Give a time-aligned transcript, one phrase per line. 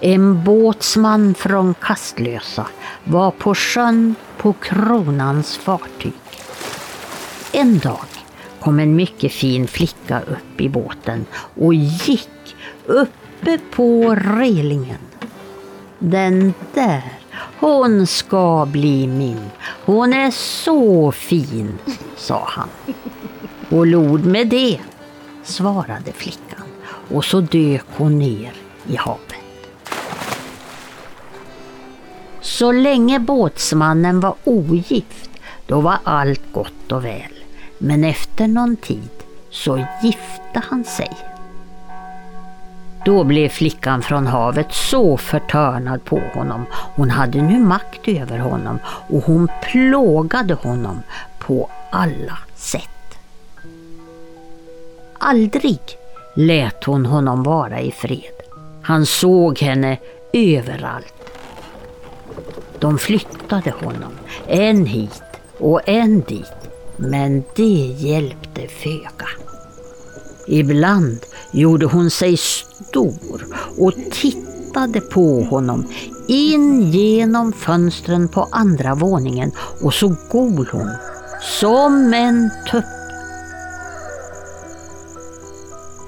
[0.00, 2.66] En båtsman från Kastlösa
[3.04, 6.12] var på sjön på kronans fartyg.
[7.52, 8.06] En dag
[8.60, 12.56] kom en mycket fin flicka upp i båten och gick
[12.86, 14.98] uppe på relingen.
[15.98, 17.12] Den där,
[17.60, 19.50] hon ska bli min.
[19.84, 21.78] Hon är så fin,
[22.16, 22.68] sa han.
[23.70, 24.80] Och lod med det,
[25.42, 26.66] svarade flickan
[27.10, 28.52] och så dök hon ner
[28.86, 29.47] i havet.
[32.58, 35.30] Så länge båtsmannen var ogift,
[35.66, 37.32] då var allt gott och väl.
[37.78, 39.10] Men efter någon tid
[39.50, 41.10] så gifte han sig.
[43.04, 46.66] Då blev flickan från havet så förtörnad på honom.
[46.72, 51.02] Hon hade nu makt över honom och hon plågade honom
[51.38, 53.18] på alla sätt.
[55.18, 55.80] Aldrig
[56.36, 58.42] lät hon honom vara i fred.
[58.82, 59.98] Han såg henne
[60.32, 61.17] överallt.
[62.80, 64.12] De flyttade honom,
[64.46, 65.22] en hit
[65.58, 66.52] och en dit,
[66.96, 69.28] men det hjälpte föga.
[70.46, 71.18] Ibland
[71.52, 73.46] gjorde hon sig stor
[73.78, 75.86] och tittade på honom
[76.28, 80.90] in genom fönstren på andra våningen och så gol hon
[81.42, 82.84] som en tupp.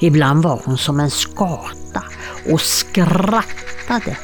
[0.00, 2.02] Ibland var hon som en skata
[2.52, 4.16] och skrattade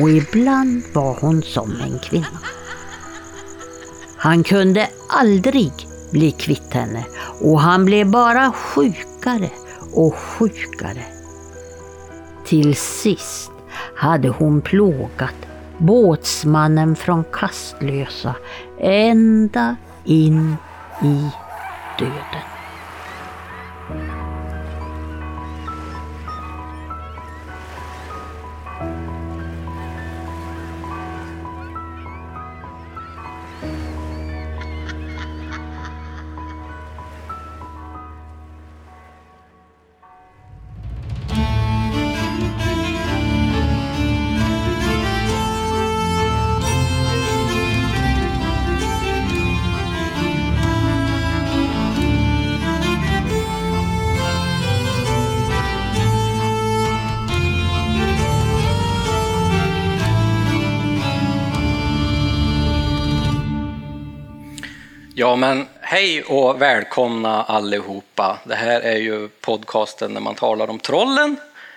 [0.00, 2.40] och ibland var hon som en kvinna.
[4.16, 5.72] Han kunde aldrig
[6.10, 7.04] bli kvitt henne
[7.40, 9.50] och han blev bara sjukare
[9.92, 11.04] och sjukare.
[12.44, 13.50] Till sist
[13.96, 15.34] hade hon plågat
[15.78, 18.34] båtsmannen från Kastlösa
[18.80, 20.56] ända in
[21.02, 21.30] i
[21.98, 22.53] döden.
[65.24, 68.38] Ja, men hej och välkomna allihopa.
[68.44, 71.36] Det här är ju podcasten när man talar om trollen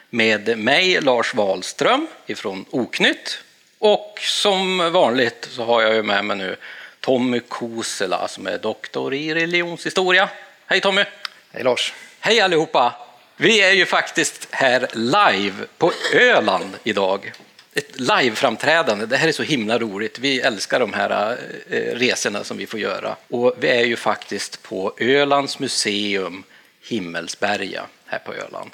[0.09, 3.40] med mig, Lars Wahlström ifrån Oknytt.
[3.80, 6.56] Och som vanligt så har jag ju med mig nu
[7.00, 10.30] Tommy Kosela som är doktor i religionshistoria.
[10.66, 11.03] Hej Tommy!
[11.52, 11.94] Hej Lars!
[12.19, 12.94] Hej allihopa!
[13.38, 17.31] Vi är ju faktiskt här live på Öland idag
[17.77, 19.05] ett liveframträdande.
[19.05, 20.19] Det här är så himla roligt.
[20.19, 21.38] Vi älskar de här
[21.69, 23.15] eh, resorna som vi får göra.
[23.27, 26.43] Och vi är ju faktiskt på Ölands museum
[26.81, 28.71] Himmelsberga här på Öland.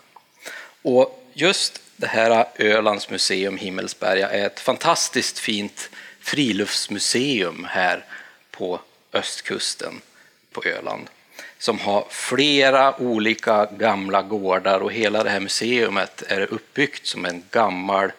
[0.81, 5.89] Och just det här Ölands museum Himmelsberga är ett fantastiskt fint
[6.19, 8.05] friluftsmuseum här
[8.51, 8.79] på
[9.13, 10.01] östkusten
[10.51, 11.09] på Öland
[11.57, 17.43] som har flera olika gamla gårdar och hela det här museet är uppbyggt som en
[17.51, 18.11] gammal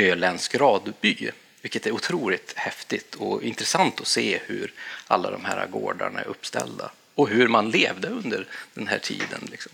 [0.00, 1.30] öländsk radby,
[1.62, 4.72] vilket är otroligt häftigt och intressant att se hur
[5.06, 9.48] alla de här gårdarna är uppställda och hur man levde under den här tiden.
[9.50, 9.72] Liksom.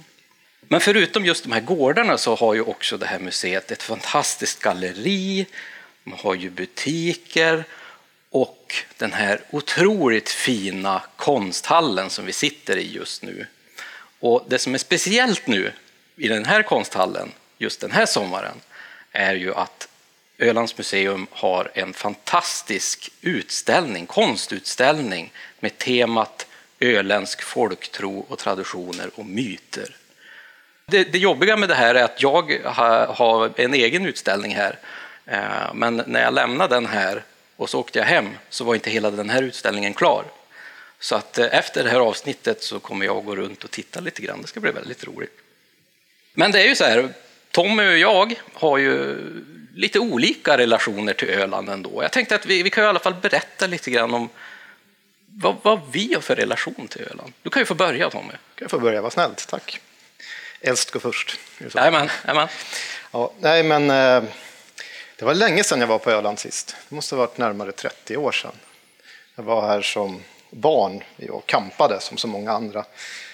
[0.60, 4.62] Men förutom just de här gårdarna så har ju också det här museet ett fantastiskt
[4.62, 5.46] galleri,
[6.04, 7.64] man har ju butiker
[8.30, 13.46] och den här otroligt fina konsthallen som vi sitter i just nu.
[14.20, 15.72] Och det som är speciellt nu
[16.16, 18.60] i den här konsthallen just den här sommaren
[19.12, 19.88] är ju att
[20.38, 26.46] Ölands museum har en fantastisk utställning, konstutställning med temat
[26.80, 29.96] öländsk folktro och traditioner och myter.
[30.86, 32.60] Det, det jobbiga med det här är att jag
[33.08, 34.78] har en egen utställning här,
[35.26, 37.22] eh, men när jag lämnade den här
[37.56, 40.24] och så åkte jag hem så var inte hela den här utställningen klar.
[40.98, 44.00] Så att eh, efter det här avsnittet så kommer jag att gå runt och titta
[44.00, 44.42] lite grann.
[44.42, 45.38] Det ska bli väldigt roligt.
[46.34, 47.08] Men det är ju så här,
[47.50, 49.16] Tommy och jag har ju
[49.76, 52.02] lite olika relationer till Öland ändå.
[52.02, 54.28] Jag tänkte att vi, vi kan i alla fall berätta lite grann om
[55.26, 57.32] vad, vad, vi har för relation till Öland.
[57.42, 58.30] Du kan ju få börja Tommy.
[58.30, 59.80] Kan jag få börja, vad snällt, tack.
[60.60, 61.38] Äldst går först.
[61.74, 62.48] Jajamän, jajamän.
[63.12, 64.30] Ja, nej men eh,
[65.16, 66.76] det var länge sedan jag var på Öland sist.
[66.88, 68.52] Det måste ha varit närmare 30 år sedan.
[69.34, 72.84] Jag var här som barn och kampade som så många andra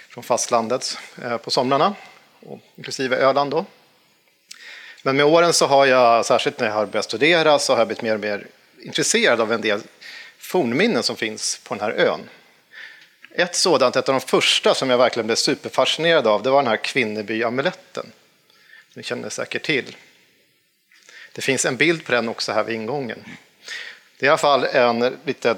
[0.08, 1.94] från fastlandet eh, på somrarna,
[2.76, 3.64] inklusive Öland då.
[5.02, 7.86] Men med åren så har jag, särskilt när jag har börjat studera, så har jag
[7.88, 8.46] blivit mer och mer
[8.82, 9.80] intresserad av en del
[10.38, 12.20] fornminnen som finns på den här ön.
[13.34, 16.70] Ett sådant, ett av de första som jag verkligen blev superfascinerad av, det var den
[16.70, 18.06] här Kvinneby-amuletten.
[18.94, 19.96] Ni känner säkert till.
[21.32, 23.24] Det finns en bild på den också här vid ingången.
[24.18, 25.56] Det är i alla fall en liten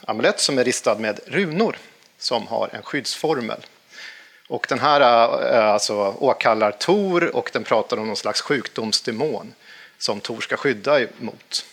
[0.00, 1.76] amulett som är ristad med runor
[2.18, 3.66] som har en skyddsformel.
[4.48, 9.54] Och den här eh, eh, alltså, åkallar Tor och den pratar om någon slags sjukdomsdemon
[9.98, 11.66] som Tor ska skydda emot.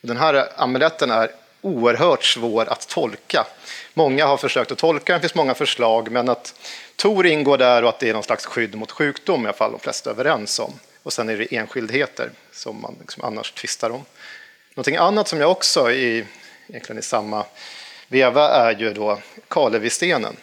[0.00, 1.30] Den här eh, amuletten är
[1.60, 3.46] oerhört svår att tolka.
[3.94, 6.54] Många har försökt att tolka den, det finns många förslag, men att
[6.96, 9.72] Tor ingår där och att det är någon slags skydd mot sjukdom i alla fall
[9.72, 10.72] de flesta är överens om.
[11.02, 14.04] Och sen är det enskildheter som man liksom annars tvistar om.
[14.74, 16.24] Någonting annat som jag också i,
[16.68, 17.44] egentligen i samma
[18.08, 19.18] veva är ju då
[19.48, 20.36] Kalevistenen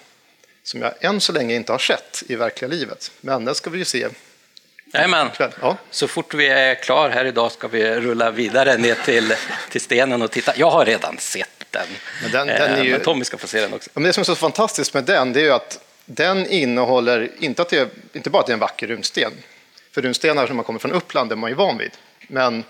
[0.67, 3.11] som jag än så länge inte har sett i verkliga livet.
[3.21, 4.07] Men den ska vi ju se
[4.93, 5.29] Jajamän.
[5.61, 5.77] Ja.
[5.91, 9.33] Så fort vi är klar här idag ska vi rulla vidare ner till,
[9.69, 10.53] till stenen och titta.
[10.57, 11.87] Jag har redan sett den.
[12.21, 12.91] Men, den, den är ju...
[12.91, 13.89] men Tommy ska få se den också.
[13.93, 17.61] Men det som är så fantastiskt med den det är ju att den innehåller, inte,
[17.61, 19.31] att det inte bara att det är en vacker runsten,
[19.91, 21.91] för runstenar som man kommer från Uppland är man ju van vid,
[22.27, 22.63] men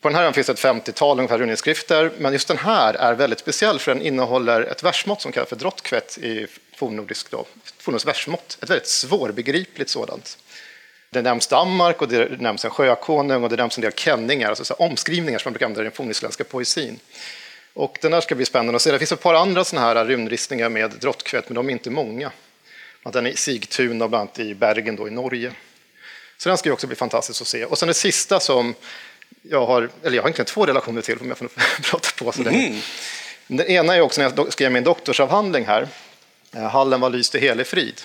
[0.00, 3.78] på den här finns ett 50-tal ungefär runeskrifter, men just den här är väldigt speciell
[3.78, 7.44] för den innehåller ett versmått som kallas för drottkvett i fornnordisk då,
[7.78, 10.38] fornnordiskt versmått, ett väldigt svårbegripligt sådant.
[11.10, 14.64] Det nämns Danmark och det nämns en sjökonung och det nämns en del kenningar, alltså
[14.64, 16.98] så omskrivningar som man brukar använda i den fornisländska poesin.
[17.74, 18.92] Och den här ska bli spännande att se.
[18.92, 22.32] Det finns ett par andra sådana här runristningar med drottkvett, men de är inte många.
[23.02, 25.52] Den är i Sigtuna, bland annat i Bergen då, i Norge.
[26.36, 27.64] Så den ska också bli fantastisk att se.
[27.64, 28.74] Och sen det sista som
[29.42, 31.48] jag har, eller jag har egentligen två relationer till, om jag får
[31.82, 32.80] prata på så mm.
[33.46, 35.88] Den ena är också när jag skrev min doktorsavhandling här,
[36.56, 38.00] Eh, hallen var lyst i helig frid.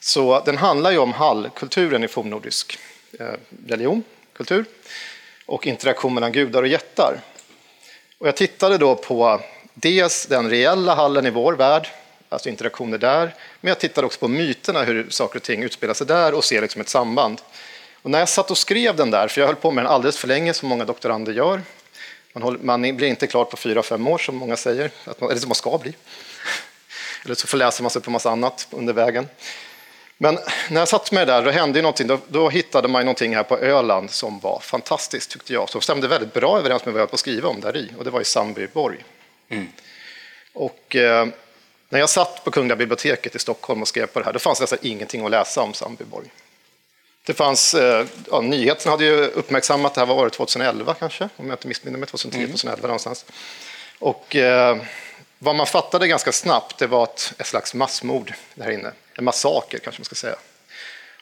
[0.00, 2.78] Så den handlar ju om hallkulturen i fornnordisk
[3.20, 3.26] eh,
[3.66, 4.04] religion,
[4.36, 4.64] kultur
[5.46, 7.20] och interaktion mellan gudar och jättar.
[8.18, 9.40] Och jag tittade då på
[9.74, 11.88] dels den reella hallen i vår värld,
[12.28, 16.06] alltså interaktioner där, men jag tittade också på myterna, hur saker och ting utspelar sig
[16.06, 17.40] där och ser liksom ett samband.
[18.02, 20.18] Och när jag satt och skrev den där, för jag höll på med den alldeles
[20.18, 21.62] för länge som många doktorander gör,
[22.32, 25.48] man, håller, man blir inte klar på fyra, fem år som många säger, eller som
[25.48, 25.94] man ska bli.
[27.24, 29.28] Eller så förläser man sig på massa annat under vägen.
[30.18, 30.38] Men
[30.70, 32.06] när jag satt med där, då hände ju någonting.
[32.06, 35.68] Då, då, hittade man någonting här på Öland som var fantastiskt, tyckte jag.
[35.68, 37.90] Som stämde väldigt bra överens med vad jag höll på att skriva om där i.
[37.98, 39.04] Och det var i Sandbyborg.
[39.48, 39.68] Mm.
[40.52, 41.26] Och eh,
[41.88, 44.58] när jag satt på Kungliga biblioteket i Stockholm och skrev på det här, då fanns
[44.58, 46.26] det nästan ingenting att läsa om Sandbyborg.
[47.24, 51.28] Det fanns, eh, ja, nyheterna hade ju uppmärksammat det här, vad var det, 2011 kanske?
[51.36, 52.50] Om jag inte missminner mig, 2010, mm.
[52.50, 53.24] 2011 någonstans.
[53.98, 54.76] Och eh,
[55.44, 59.78] vad man fattade ganska snabbt, det var ett, ett slags massmord där inne en massaker
[59.78, 60.36] kanske man ska säga.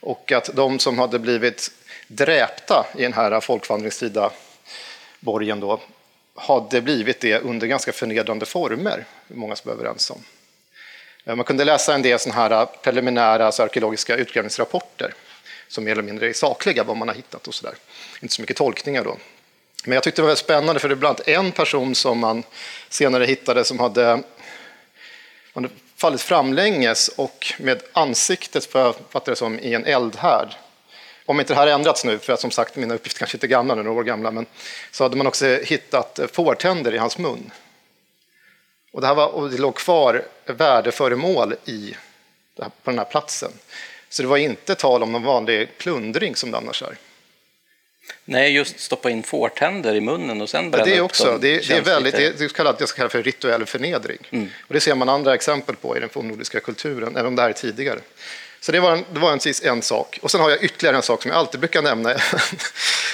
[0.00, 1.70] Och att de som hade blivit
[2.06, 4.30] dräpta i den här folkvandringstida
[5.20, 5.80] borgen då,
[6.34, 10.24] hade blivit det under ganska förnedrande former, många som är överens om.
[11.24, 15.14] Eh, man kunde läsa en del såna här eh, preliminära alltså arkeologiska utgrävningsrapporter
[15.68, 17.74] som mer eller mindre är sakliga, vad man har hittat och sådär.
[18.22, 19.16] Inte så mycket tolkningar då.
[19.84, 22.18] Men jag tyckte det var väldigt spännande för det är bland annat en person som
[22.18, 22.42] man
[22.88, 24.22] senare hittade som hade
[26.00, 30.54] fallit framlänges och med ansiktet, för jag fattar det som, i en eldhärd.
[31.26, 33.48] Om inte det här ändrats nu, för att som sagt mina uppgifter kanske inte är
[33.48, 34.46] gamla nu, några år gamla, men
[34.90, 37.50] så hade man också hittat fårtänder i hans mun.
[38.92, 41.96] Och det, här var, och det låg kvar värdeföremål i,
[42.56, 43.52] på den här platsen.
[44.08, 46.96] Så det var inte tal om någon vanlig plundring som det annars är.
[48.24, 51.24] Nej, just stoppa in fårtänder i munnen och sen bränna ja, det också.
[51.24, 51.40] Upp dem.
[51.40, 52.38] Det, det är väldigt, lite...
[52.38, 54.18] det, är kallat, det kallas för rituell förnedring.
[54.30, 54.48] Mm.
[54.66, 57.48] Och det ser man andra exempel på i den fornnordiska kulturen, även om det här
[57.48, 58.00] är tidigare.
[58.60, 60.18] Så det var, en, det var en, en sak.
[60.22, 62.08] Och sen har jag ytterligare en sak som jag alltid brukar nämna.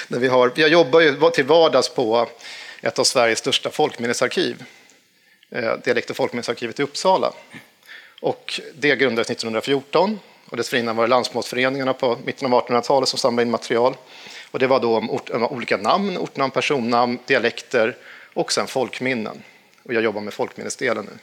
[0.07, 2.29] när vi har, jag jobbar ju till vardags på
[2.81, 4.63] ett av Sveriges största folkminnesarkiv,
[5.51, 7.33] eh, Dialekt och folkminnesarkivet i Uppsala.
[8.19, 13.45] Och det grundades 1914 och dessförinnan var det landsmålsföreningarna på mitten av 1800-talet som samlade
[13.45, 13.95] in material.
[14.51, 17.97] Och det var då om ort, olika namn, ortnamn, personnamn, dialekter
[18.33, 19.43] och sen folkminnen.
[19.83, 21.17] Och jag jobbar med folkminnesdelen nu.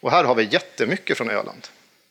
[0.00, 1.68] Och här har vi jättemycket från Öland.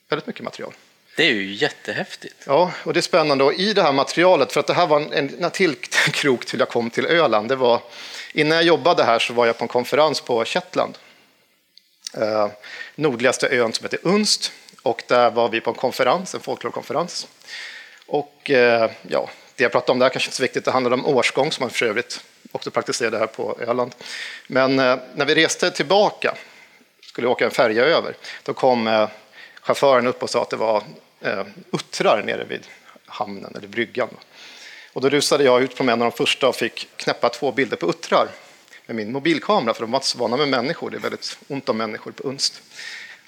[0.10, 0.74] Väldigt mycket material.
[1.16, 2.36] Det är ju jättehäftigt.
[2.46, 3.44] Ja, och det är spännande.
[3.44, 5.76] Och i det här materialet, för att det här var en, en till
[6.12, 7.82] krok till jag kom till Öland, det var
[8.34, 10.98] innan jag jobbade här så var jag på en konferens på Shetland.
[12.18, 12.48] Eh,
[12.96, 14.52] nordligaste ön som heter Unst.
[14.82, 17.28] Och där var vi på en konferens, en folklorkonferens.
[18.06, 20.96] Och eh, ja, det jag pratade om där kanske inte är så viktigt, det handlade
[20.96, 23.96] om årsgång som man för övrigt också praktiserade här på Öland.
[24.48, 26.36] Men eh, när vi reste tillbaka,
[27.02, 29.10] skulle åka en färja över, då kom eh,
[29.62, 30.84] chauffören upp och sa att det var
[31.22, 32.68] eh, uttrar nere vid
[33.06, 34.10] hamnen eller bryggan.
[34.94, 37.78] Och då rusade jag ut på en av de första och fick knäppa två bilder
[37.78, 38.28] på uttrar
[38.86, 40.90] med min mobilkamera, för de var inte så vana med människor.
[40.90, 42.62] Det är väldigt ont om människor på Unst.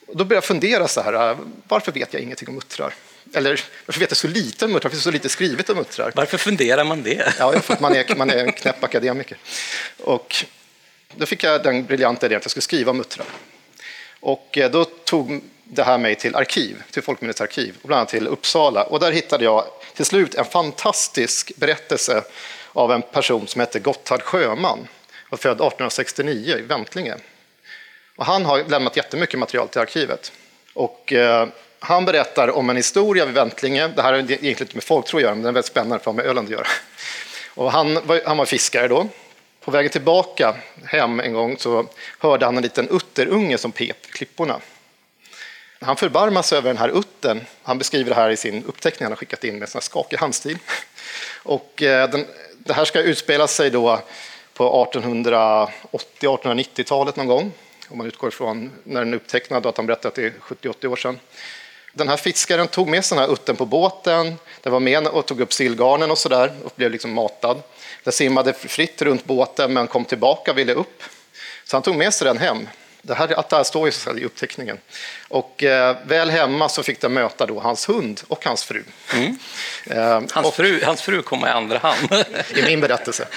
[0.07, 2.93] Och då började jag fundera så här, eh, varför vet jag ingenting om uttrar?
[3.33, 4.81] Eller varför vet jag så lite om uttrar?
[4.83, 6.11] Varför finns det så lite skrivet om uttrar?
[6.15, 7.33] Varför funderar man det?
[7.39, 9.37] Ja, för att man är, man är en knäpp akademiker.
[9.97, 10.45] Och
[11.15, 13.27] då fick jag den briljanta idén att jag skulle skriva om uttrar.
[14.19, 18.09] Och eh, då tog det här mig till arkiv, till Folkminnets arkiv, och bland annat
[18.09, 18.83] till Uppsala.
[18.83, 19.65] Och där hittade jag
[19.95, 22.23] till slut en fantastisk berättelse
[22.73, 24.87] av en person som hette Gotthard Sjöman,
[25.29, 27.15] var född 1869 i Väntlinge.
[28.15, 30.31] Och han har lämnat jättemycket material till arkivet.
[30.73, 31.47] Och, eh,
[31.85, 33.87] han berättar om en historia vid Väntlinge.
[33.87, 36.11] Det här har egentligen inte med folktro att göra, men den är väldigt spännande för
[36.11, 36.67] att med Öland att göra.
[37.55, 39.07] Och han, var, han var fiskare då.
[39.61, 41.87] På vägen tillbaka hem en gång så
[42.19, 44.59] hörde han en liten utterunge som pep i klipporna.
[45.81, 47.45] Han förbarmar sig över den här uttern.
[47.63, 50.57] Han beskriver det här i sin uppteckning han har skickat in med en skakig handstil.
[51.43, 52.25] Och eh, den,
[52.57, 54.01] det här ska utspela sig då
[54.53, 57.51] på 1880-1890-talet någon gång.
[57.89, 60.33] Om man utgår från när den är upptecknad och att han berättade att det är
[60.39, 61.19] 70-80 år sedan.
[61.97, 64.35] Den här fiskaren tog med sig den här uttern på båten.
[64.61, 67.61] Den var med och tog upp sillgarnen och sådär och blev liksom matad.
[68.03, 71.03] Den simmade fritt runt båten men kom tillbaka och ville upp.
[71.63, 72.67] Så han tog med sig den hem.
[73.01, 74.77] Det här, att det här står ju i uppteckningen.
[75.27, 78.83] Och eh, väl hemma så fick den möta då hans hund och hans fru.
[79.13, 79.37] Mm.
[79.85, 82.25] Eh, hans, och, fru hans fru kom i andra hand.
[82.55, 83.27] I min berättelse.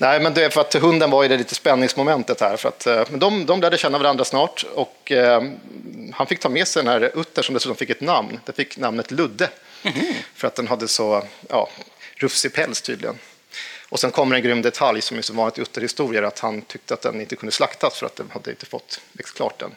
[0.00, 2.56] Nej, men det är för att hunden var ju det lite spänningsmomentet här.
[2.56, 5.42] För att, eh, men de, de lärde känna varandra snart och eh,
[6.12, 8.40] han fick ta med sig den här uttern som dessutom fick ett namn.
[8.44, 9.48] Den fick namnet Ludde
[9.82, 10.14] mm.
[10.34, 11.68] för att den hade så ja,
[12.16, 13.18] rufsig päls tydligen.
[13.88, 16.94] Och sen kommer en grym detalj som är så vanligt i utterhistorier att han tyckte
[16.94, 19.74] att den inte kunde slaktas för att den hade inte fått växt klart än.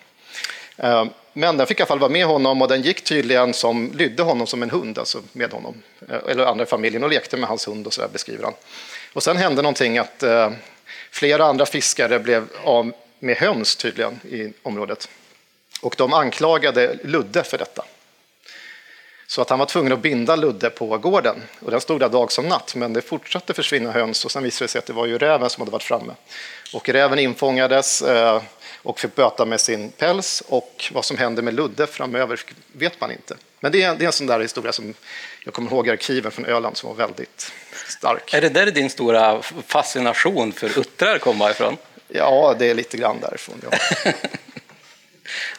[0.78, 3.92] Eh, men den fick i alla fall vara med honom och den gick tydligen som
[3.94, 7.38] lydde honom som en hund, alltså med honom, eh, eller andra i familjen och lekte
[7.38, 8.54] med hans hund och så där beskriver han.
[9.13, 10.51] Och sen hände någonting att eh,
[11.12, 15.10] flera andra fiskare blev av med höns tydligen i området.
[15.82, 17.86] Och de anklagade Ludde för detta.
[19.27, 21.44] Så att han var tvungen att binda Ludde på gården.
[21.60, 24.63] Och den stod där dag som natt, men det fortsatte försvinna höns och sen visade
[24.63, 26.13] det sig att det var ju räven som hade varit framme.
[26.74, 28.41] Och räven infångades eh,
[28.75, 32.41] och fick böta med sin päls och vad som hände med Ludde framöver
[32.72, 33.36] vet man inte.
[33.60, 34.94] Men det är, det är en sån där historia som
[35.46, 37.51] jag kommer ihåg i arkiven från Öland som var väldigt
[37.88, 38.34] stark.
[38.34, 41.78] Är det där din stora fascination för uttrar kommer ifrån?
[42.08, 43.62] Ja, det är lite grann därifrån.
[43.72, 43.78] Ja,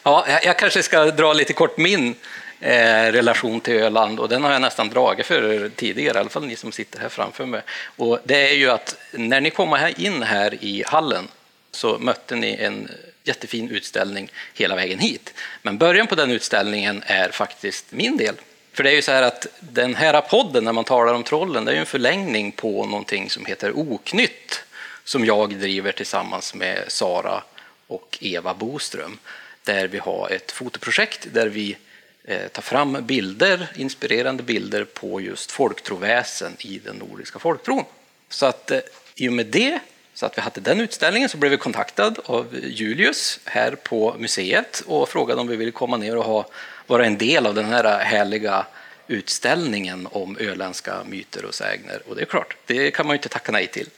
[0.27, 2.15] ja jag kanske ska dra lite kort min
[2.59, 6.45] eh, relation till Öland och den har jag nästan dragit för tidigare, i alla fall
[6.45, 7.61] ni som sitter här framför mig.
[7.95, 11.27] Och det är ju att när ni kommer in här i hallen
[11.71, 12.89] så mötte ni en
[13.23, 15.33] jättefin utställning hela vägen hit.
[15.61, 18.35] Men början på den utställningen är faktiskt min del.
[18.73, 21.65] För det är ju så här att den här podden, när man talar om trollen,
[21.65, 24.63] det är ju en förlängning på någonting som heter Oknytt,
[25.03, 27.43] som jag driver tillsammans med Sara
[27.87, 29.17] och Eva Boström,
[29.63, 31.77] där vi har ett fotoprojekt där vi
[32.23, 37.85] eh, tar fram bilder, inspirerande bilder på just folktroväsen i den nordiska folktron.
[38.29, 38.79] Så att eh,
[39.15, 39.79] i och med det
[40.13, 44.83] så att vi hade den utställningen så blev vi kontaktad av Julius här på museet
[44.85, 46.47] och frågade om vi ville komma ner och ha,
[46.87, 48.65] vara en del av den här härliga
[49.07, 52.01] utställningen om öländska myter och sägner.
[52.07, 53.89] Och det är klart, det kan man ju inte tacka nej till.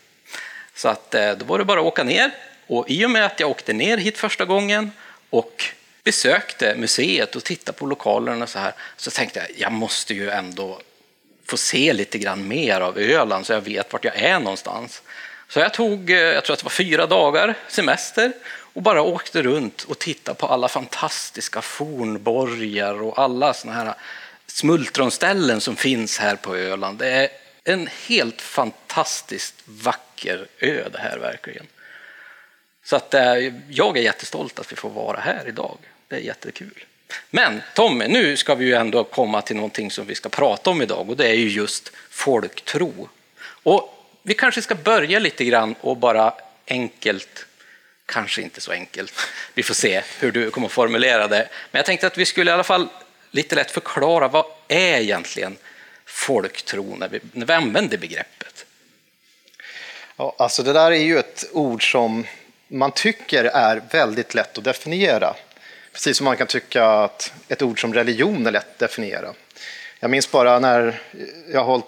[0.76, 2.32] Så att eh, då var det bara att åka ner
[2.68, 4.92] och i och med att jag åkte ner hit första gången
[5.30, 5.64] och
[6.04, 10.82] besökte museet och tittade på lokalerna så här så tänkte jag jag måste ju ändå
[11.46, 15.02] få se lite grann mer av Öland så jag vet vart jag är någonstans.
[15.56, 19.42] Så jag tog, eh, jag tror att det var fyra dagar semester och bara åkte
[19.42, 23.94] runt och tittade på alla fantastiska fornborgar och alla såna här
[24.48, 26.98] smultronställen som finns här på Öland.
[26.98, 27.30] Det är
[27.64, 31.66] en helt fantastiskt vacker ö det här verkligen.
[32.84, 35.78] Så att eh, jag är jättestolt att vi får vara här idag.
[36.08, 36.86] Det är jättekul.
[37.30, 40.82] Men Tommy, nu ska vi ju ändå komma till någonting som vi ska prata om
[40.82, 43.10] idag och det är ju just folktro.
[43.64, 43.95] Och
[44.28, 46.34] vi kanske ska börja lite grann och bara
[46.68, 47.46] enkelt,
[48.06, 49.14] kanske inte så enkelt,
[49.54, 51.50] vi får se hur du kommer att formulera det.
[51.72, 52.88] Men jag tänkte att vi skulle i alla fall
[53.32, 55.58] lite lätt förklara vad är egentligen
[56.06, 58.66] folktro när vi, när vi använder begreppet?
[60.18, 62.26] Ja, alltså det där är ju ett ord som
[62.68, 65.36] man tycker är väldigt lätt att definiera.
[65.92, 69.34] Precis som man kan tycka att ett ord som religion är lätt att definiera.
[70.00, 71.02] Jag minns bara när
[71.52, 71.82] jag har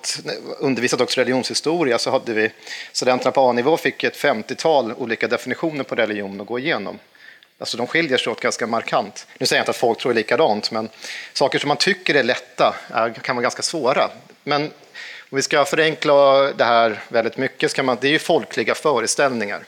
[0.59, 2.51] undervisat också religionshistoria så hade vi
[2.91, 6.99] studenterna på A-nivå fick ett 50-tal olika definitioner på religion att gå igenom.
[7.59, 9.27] Alltså de skiljer sig åt ganska markant.
[9.37, 10.89] Nu säger jag inte att folk tror likadant, men
[11.33, 14.09] saker som man tycker är lätta är, kan vara ganska svåra.
[14.43, 14.71] Men
[15.29, 19.63] Om vi ska förenkla det här väldigt mycket, så man, det är ju folkliga föreställningar.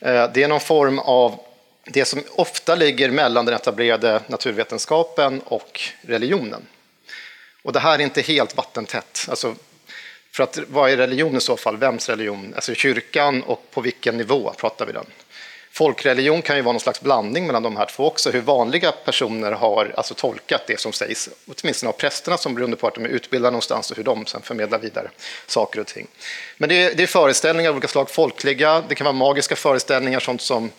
[0.00, 1.40] Eh, det är någon form av
[1.84, 6.62] det som ofta ligger mellan den etablerade naturvetenskapen och religionen.
[7.62, 9.26] Och det här är inte helt vattentätt.
[9.28, 9.54] Alltså,
[10.32, 11.76] för att, vad är religion i så fall?
[11.76, 12.52] Vems religion?
[12.54, 15.06] Alltså kyrkan och på vilken nivå pratar vi den?
[15.72, 19.52] Folkreligion kan ju vara någon slags blandning mellan de här två också, hur vanliga personer
[19.52, 23.08] har alltså tolkat det som sägs, åtminstone av prästerna som beroende på att de är
[23.08, 25.10] utbildade någonstans och hur de sen förmedlar vidare
[25.46, 26.06] saker och ting.
[26.56, 30.20] Men det är, det är föreställningar av olika slag, folkliga, det kan vara magiska föreställningar,
[30.20, 30.70] sånt som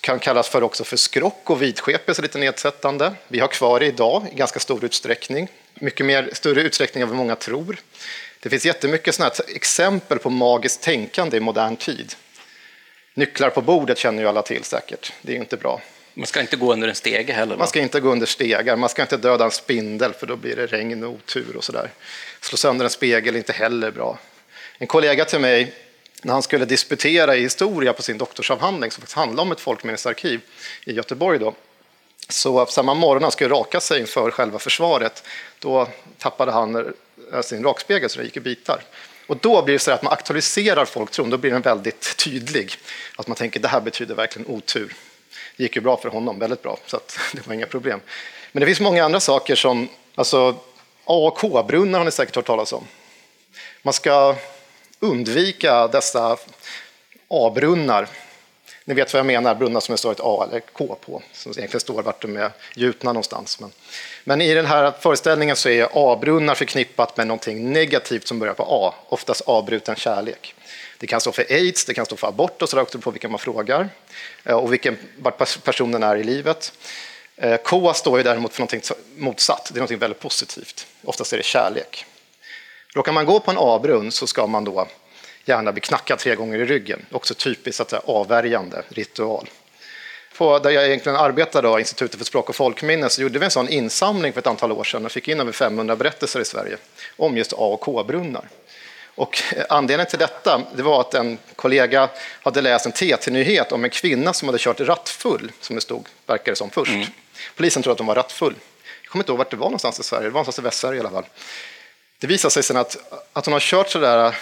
[0.00, 3.12] kan kallas för också för skrock och vidskepelse, lite nedsättande.
[3.28, 5.48] Vi har kvar det idag i ganska stor utsträckning,
[5.80, 7.76] mycket mer större utsträckning än vad många tror.
[8.40, 12.14] Det finns jättemycket såna exempel på magiskt tänkande i modern tid.
[13.14, 15.12] Nycklar på bordet känner ju alla till säkert.
[15.22, 15.80] Det är inte bra.
[16.14, 17.54] Man ska inte gå under en stege heller?
[17.54, 17.58] Va?
[17.58, 18.76] Man ska inte gå under stegar.
[18.76, 21.90] Man ska inte döda en spindel för då blir det regn och otur och sådär.
[22.40, 24.18] Slå sönder en spegel är inte heller bra.
[24.78, 25.72] En kollega till mig,
[26.22, 30.40] när han skulle disputera i historia på sin doktorsavhandling som faktiskt handlade om ett folkminnesarkiv
[30.84, 31.54] i Göteborg då,
[32.28, 35.24] så samma morgon han skulle raka sig inför själva försvaret,
[35.58, 36.94] då tappade han
[37.32, 38.80] eh, sin rakspegel så den gick i bitar.
[39.26, 42.72] Och då blir det så att man aktualiserar folktron, då blir den väldigt tydlig.
[43.16, 44.94] Att man tänker det här betyder verkligen otur.
[45.56, 47.00] Det gick ju bra för honom, väldigt bra, så
[47.32, 48.00] det var inga problem.
[48.52, 50.56] Men det finns många andra saker som, alltså
[51.04, 52.86] A och K-brunnar har ni säkert hört talas om.
[53.82, 54.36] Man ska
[55.00, 56.36] undvika dessa
[57.28, 58.08] A-brunnar
[58.88, 61.52] ni vet vad jag menar, brunnar som det står ett A eller K på, som
[61.56, 63.60] egentligen står vart de är gjutna någonstans.
[63.60, 63.72] Men,
[64.24, 68.66] men i den här föreställningen så är A-brunnar förknippat med någonting negativt som börjar på
[68.68, 70.54] A, oftast avbruten kärlek.
[70.98, 73.28] Det kan stå för aids, det kan stå för abort och så också på vilka
[73.28, 73.88] man frågar
[74.44, 76.72] eh, och vilken, vart personen är i livet.
[77.36, 78.82] Eh, K står ju däremot för någonting
[79.16, 80.86] motsatt, det är någonting väldigt positivt.
[81.04, 82.04] Oftast är det kärlek.
[82.94, 84.88] Råkar man gå på en A-brunn så ska man då
[85.48, 87.06] gärna bli knackad tre gånger i ryggen.
[87.10, 89.48] Också typiskt att säga, avvärjande ritual.
[90.36, 93.50] På där jag egentligen arbetar, då, Institutet för språk och folkminne, så gjorde vi en
[93.50, 96.76] sån insamling för ett antal år sedan och fick in över 500 berättelser i Sverige
[97.16, 98.48] om just A och K-brunnar.
[99.14, 102.08] Och anledningen till detta det var att en kollega
[102.42, 106.56] hade läst en TT-nyhet om en kvinna som hade kört rattfull, som det stod, verkade
[106.56, 106.92] som först.
[106.92, 107.06] Mm.
[107.56, 108.54] Polisen trodde att hon var rattfull.
[109.02, 110.96] Jag kommer inte ihåg vart det var någonstans i Sverige, det var någonstans i Västsverige
[110.96, 111.26] i alla fall.
[112.18, 112.96] Det visade sig sen att,
[113.32, 114.34] att hon har kört så där äh,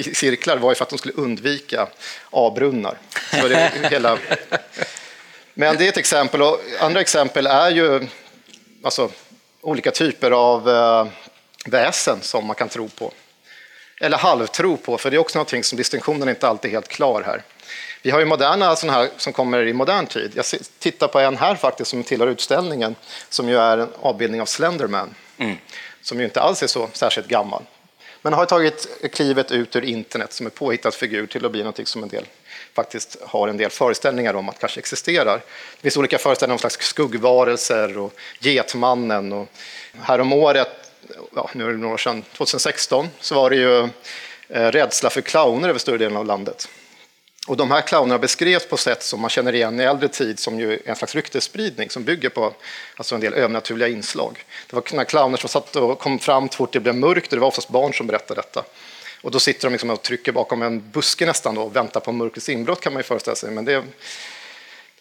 [0.00, 1.88] i cirklar var ju för att hon skulle undvika
[2.30, 2.98] A-brunnar.
[3.90, 4.18] hela...
[5.54, 6.42] Men det är ett exempel.
[6.42, 8.06] Och andra exempel är ju
[8.82, 9.10] alltså,
[9.60, 11.06] olika typer av eh,
[11.66, 13.12] väsen som man kan tro på.
[14.00, 17.22] Eller halvtro på, för det är också någonting som distinktionen inte alltid är helt klar
[17.22, 17.42] här.
[18.02, 20.32] Vi har ju moderna sådana här som kommer i modern tid.
[20.34, 20.44] Jag
[20.78, 22.94] tittar på en här faktiskt som tillhör utställningen
[23.28, 25.14] som ju är en avbildning av Slenderman.
[25.42, 25.56] Mm
[26.02, 27.62] som ju inte alls är så särskilt gammal.
[28.22, 31.88] Men har tagit klivet ut ur internet som en påhittad figur till att bli något
[31.88, 32.24] som en del
[32.74, 35.42] faktiskt har en del föreställningar om att kanske existerar.
[35.76, 39.32] Det finns olika föreställningar om slags skuggvarelser och Getmannen.
[39.32, 39.48] Och
[40.00, 40.68] häromåret,
[41.34, 43.78] ja, nu är det några år sedan, 2016, så var det ju
[44.48, 46.68] eh, rädsla för clowner över större delen av landet.
[47.46, 50.60] Och de här clownerna beskrevs på sätt som man känner igen i äldre tid som
[50.60, 52.54] ju en slags ryktesspridning som bygger på
[52.96, 54.44] alltså en del övernaturliga inslag.
[54.70, 57.40] Det var clowner som satt och kom fram så fort det blev mörkt och det
[57.40, 58.64] var oftast barn som berättade detta.
[59.22, 62.12] Och då sitter de liksom och trycker bakom en buske nästan då och väntar på
[62.12, 63.50] mörkrets inbrott kan man ju föreställa sig.
[63.50, 63.84] Men det,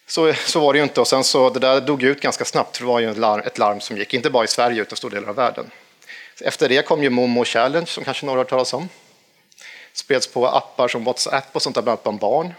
[0.07, 2.77] så, så var det ju inte och sen så det där dog ut ganska snabbt
[2.77, 4.93] för det var ju ett larm, ett larm som gick, inte bara i Sverige utan
[4.93, 5.65] i stora delar av världen.
[6.41, 8.89] Efter det kom ju Momo Challenge som kanske några har hört talas om
[9.93, 12.53] spreds på appar som WhatsApp och sånt där, bland annat bland barn.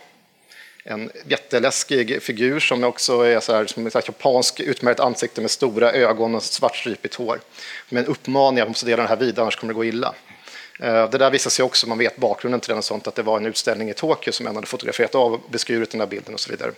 [0.84, 5.92] En jätteläskig figur som också är så här, som ett japansk utmärkt ansikte med stora
[5.92, 7.40] ögon och svartstripigt hår.
[7.88, 10.14] Med en uppmaning att man måste dela den här vidare, annars kommer det gå illa.
[10.80, 13.22] Eh, det där visar sig också, man vet bakgrunden till den och sånt, att det
[13.22, 16.34] var en utställning i Tokyo som en hade fotograferat av och beskurit den här bilden
[16.34, 16.72] och så vidare.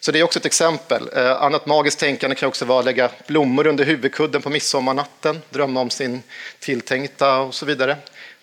[0.00, 1.10] Så det är också ett exempel.
[1.16, 5.80] Eh, annat magiskt tänkande kan också vara att lägga blommor under huvudkudden på midsommarnatten, drömma
[5.80, 6.22] om sin
[6.58, 7.96] tilltänkta och så vidare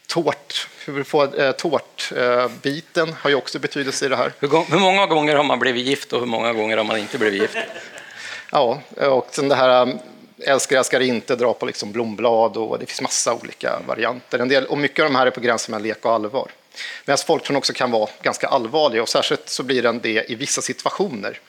[0.07, 4.33] tårt, hur får eh, tårtbiten eh, har ju också betydelse i det här.
[4.39, 7.17] Hur, hur, många gånger har man blivit gift och hur många gånger har man inte
[7.17, 7.57] blivit gift?
[8.51, 9.99] ja, och sen det här um,
[10.39, 14.39] älskar, älskar inte, dra på liksom blomblad och det finns massa olika varianter.
[14.39, 16.51] En del, och mycket av de här är på gränsen mellan lek och allvar.
[17.05, 20.61] Medan folktron också kan vara ganska allvarliga och särskilt så blir den det i vissa
[20.61, 21.39] situationer.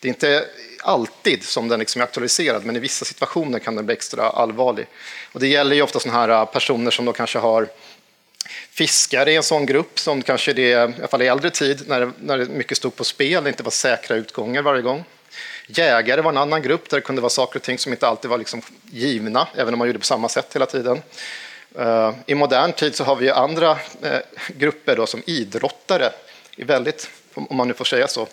[0.00, 0.44] Det är inte
[0.82, 4.86] alltid som den liksom är aktualiserad, men i vissa situationer kan den bli extra allvarlig.
[5.32, 7.68] Och det gäller ju ofta sådana här uh, personer som då kanske har
[8.80, 12.12] Fiskare är en sån grupp som kanske det, i alla fall i äldre tid, när,
[12.18, 15.04] när mycket stod på spel, det inte var säkra utgångar varje gång.
[15.66, 18.30] Jägare var en annan grupp där det kunde vara saker och ting som inte alltid
[18.30, 21.02] var liksom givna, även om man gjorde på samma sätt hela tiden.
[21.78, 23.70] Eh, I modern tid så har vi andra
[24.02, 26.12] eh, grupper då, som idrottare,
[26.56, 28.28] är väldigt, om man nu får säga så,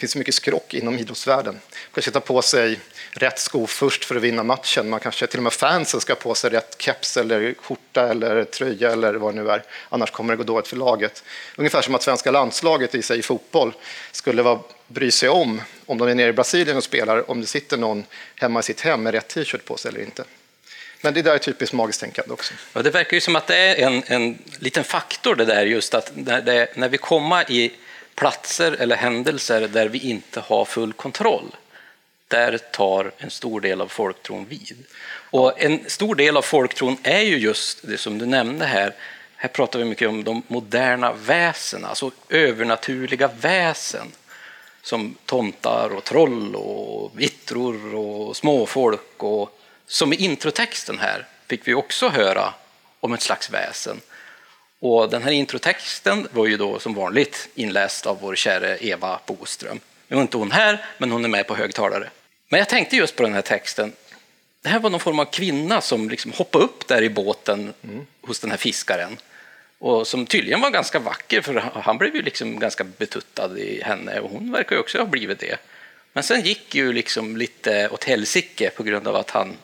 [0.00, 1.60] det finns mycket skrock inom idrottsvärlden.
[1.94, 2.78] Man ska tar på sig
[3.10, 4.90] rätt sko först för att vinna matchen.
[4.90, 8.44] Man kanske till och med fansen ska ha på sig rätt keps eller skjorta eller
[8.44, 9.62] tröja eller vad det nu är.
[9.88, 11.24] Annars kommer det gå dåligt för laget.
[11.56, 13.72] Ungefär som att svenska landslaget i sig i fotboll
[14.12, 17.46] skulle vara, bry sig om, om de är nere i Brasilien och spelar, om det
[17.46, 20.24] sitter någon hemma i sitt hem med rätt t-shirt på sig eller inte.
[21.00, 22.54] Men det där är typiskt magiskt tänkande också.
[22.72, 25.94] Ja, det verkar ju som att det är en, en liten faktor det där just
[25.94, 27.72] att när, det, när vi kommer i
[28.14, 31.56] platser eller händelser där vi inte har full kontroll,
[32.28, 34.84] där tar en stor del av folktron vid.
[35.30, 38.94] Och en stor del av folktron är ju just det som du nämnde här.
[39.36, 44.06] Här pratar vi mycket om de moderna väsen, alltså övernaturliga väsen
[44.82, 49.22] som tomtar och troll och vittror och småfolk.
[49.22, 52.54] Och, som i introtexten här fick vi också höra
[53.00, 54.00] om ett slags väsen.
[54.80, 59.80] Och den här introtexten var ju då som vanligt inläst av vår kära Eva Boström.
[60.08, 62.10] Nu är inte hon här, men hon är med på högtalare.
[62.48, 63.92] Men jag tänkte just på den här texten.
[64.62, 68.06] Det här var någon form av kvinna som liksom hoppade upp där i båten mm.
[68.20, 69.16] hos den här fiskaren.
[69.78, 74.20] Och som tydligen var ganska vacker, för han blev ju liksom ganska betuttad i henne
[74.20, 75.56] och hon verkar ju också ha blivit det.
[76.12, 79.56] Men sen gick ju liksom lite åt helsike på grund av att han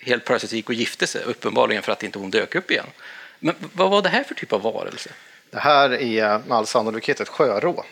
[0.00, 2.86] helt plötsligt gick och gifte sig, uppenbarligen för att inte hon dök upp igen.
[3.40, 5.10] Men vad var det här för typ av varelse?
[5.50, 7.84] Det här är med all sannolikhet ett sjörå.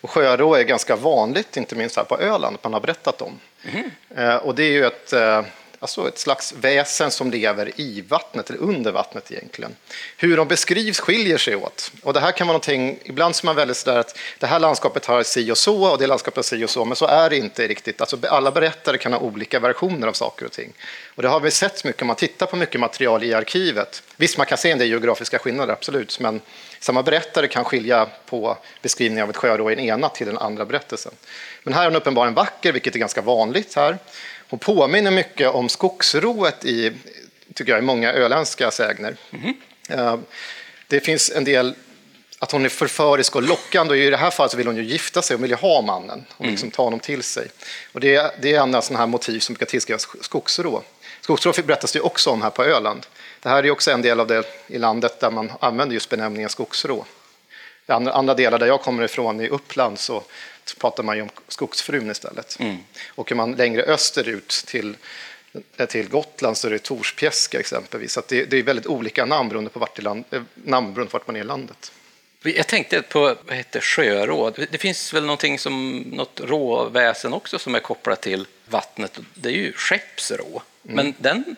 [0.00, 3.40] Och sjörå är ganska vanligt, inte minst här på Öland, man har berättat om.
[3.62, 4.38] Mm.
[4.38, 5.42] Och det är ju ett eh,
[5.78, 9.76] alltså ett slags väsen som lever i vattnet, eller under vattnet egentligen.
[10.16, 11.92] Hur de beskrivs skiljer sig åt.
[12.02, 14.58] Och det här kan vara någonting, ibland så är man väldigt sådär att det här
[14.58, 17.30] landskapet har si och så och det landskapet har si och så, men så är
[17.30, 18.00] det inte riktigt.
[18.00, 20.72] Alltså alla berättare kan ha olika versioner av saker och ting.
[21.14, 24.02] Och det har vi sett mycket om man tittar på mycket material i arkivet.
[24.16, 26.40] Visst, man kan se en del geografiska skillnader, absolut, men
[26.80, 30.64] samma berättare kan skilja på beskrivningen av ett sjörå i den ena till den andra
[30.64, 31.12] berättelsen.
[31.62, 33.98] Men här är den uppenbarligen vacker, vilket är ganska vanligt här.
[34.48, 36.92] Hon påminner mycket om skogsrået i,
[37.54, 39.16] tycker jag, i många öländska sägner.
[39.30, 40.24] Mm.
[40.86, 41.74] Det finns en del
[42.38, 45.22] att hon är förförisk och lockande och i det här fallet vill hon ju gifta
[45.22, 46.50] sig och vill ju ha mannen och mm.
[46.50, 47.48] liksom ta honom till sig.
[47.92, 50.82] Och det, det är andra sådana här motiv som brukar tillskrivas skogsrå.
[51.20, 53.06] Skogsrå berättas det också om här på Öland.
[53.42, 56.48] Det här är också en del av det i landet där man använder just benämningen
[56.48, 57.04] skogsrå.
[57.86, 60.22] I andra, andra delar där jag kommer ifrån, i Uppland, så
[60.74, 62.56] pratar man ju om skogsfrun istället.
[62.60, 62.76] Mm.
[63.08, 64.96] Och är man längre österut till,
[65.88, 68.12] till Gotland så är det Torspjäska exempelvis.
[68.12, 71.18] Så det, det, är väldigt olika namn beroende på vart, land, eh, namn beroende på
[71.18, 71.92] vart man är i landet.
[72.42, 74.50] Jag tänkte på vad heter sjörå.
[74.50, 79.18] Det finns väl någonting som något råväsen också som är kopplat till vattnet.
[79.34, 80.62] Det är ju skeppsrå.
[80.84, 80.96] Mm.
[80.96, 81.56] Men den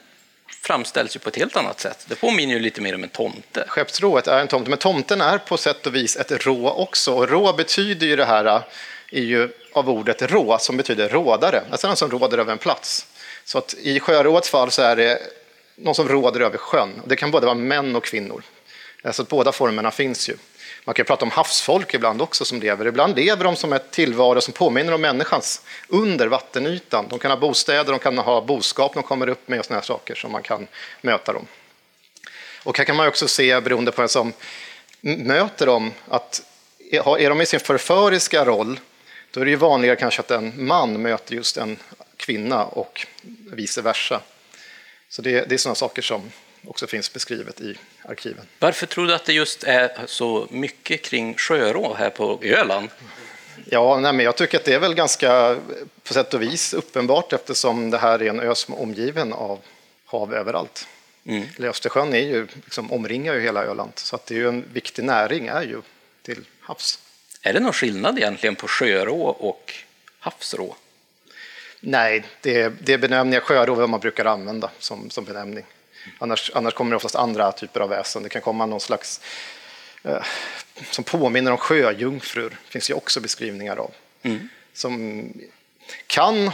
[0.62, 2.06] framställs ju på ett helt annat sätt.
[2.08, 3.64] Det påminner ju lite mer om en tomte.
[3.68, 7.14] Skeppsrået är en tomte, men tomten är på sätt och vis ett rå också.
[7.14, 8.62] Och rå betyder ju det här
[9.10, 13.06] är ju av ordet rå som betyder rådare, alltså någon som råder över en plats.
[13.44, 15.18] Så att i sjöråets fall så är det
[15.76, 17.02] någon som råder över sjön.
[17.06, 18.42] Det kan både vara män och kvinnor.
[19.10, 20.36] Så att båda formerna finns ju.
[20.84, 22.86] Man kan prata om havsfolk ibland också som lever.
[22.86, 27.06] Ibland lever de som ett tillvaro som påminner om människans under vattenytan.
[27.08, 30.14] De kan ha bostäder, de kan ha boskap de kommer upp med och sådana saker
[30.14, 30.66] som man kan
[31.00, 31.46] möta dem.
[32.62, 34.32] Och här kan man också se, beroende på vem som
[35.00, 36.42] möter dem, att
[36.90, 38.80] är de i sin förföriska roll
[39.30, 41.76] då är det ju vanligare kanske att en man möter just en
[42.16, 43.06] kvinna och
[43.52, 44.20] vice versa.
[45.08, 46.30] Så det, det är sådana saker som
[46.64, 48.44] också finns beskrivet i arkiven.
[48.58, 52.88] Varför tror du att det just är så mycket kring sjörå här på Öland?
[53.64, 55.58] Ja, nej, men jag tycker att det är väl ganska
[56.02, 59.58] på sätt och vis uppenbart eftersom det här är en ö som är omgiven av
[60.04, 60.88] hav överallt.
[61.26, 61.48] Mm.
[61.58, 65.04] Östersjön är ju, liksom, omringar ju hela Öland så att det är ju en viktig
[65.04, 65.82] näring är ju
[66.22, 66.98] till havs.
[67.42, 69.74] Är det någon skillnad egentligen på sjörå och
[70.18, 70.76] havsrå?
[71.80, 73.40] Nej, det, det är benämningar.
[73.40, 75.64] Sjörå vad man brukar använda som, som benämning.
[76.18, 78.22] Annars, annars kommer det oftast andra typer av väsen.
[78.22, 79.20] Det kan komma någon slags
[80.04, 80.22] eh,
[80.90, 82.50] som påminner om sjöjungfrur.
[82.50, 83.90] Det finns ju också beskrivningar av.
[84.22, 84.48] Mm.
[84.72, 85.32] Som
[86.06, 86.48] kan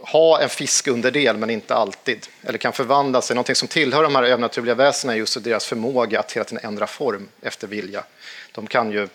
[0.00, 2.26] ha en fiskunderdel, men inte alltid.
[2.42, 3.34] Eller kan förvandla sig.
[3.34, 6.86] Någonting som tillhör de här övernaturliga väsena är just deras förmåga att hela tiden ändra
[6.86, 8.04] form efter vilja.
[8.52, 9.08] De kan ju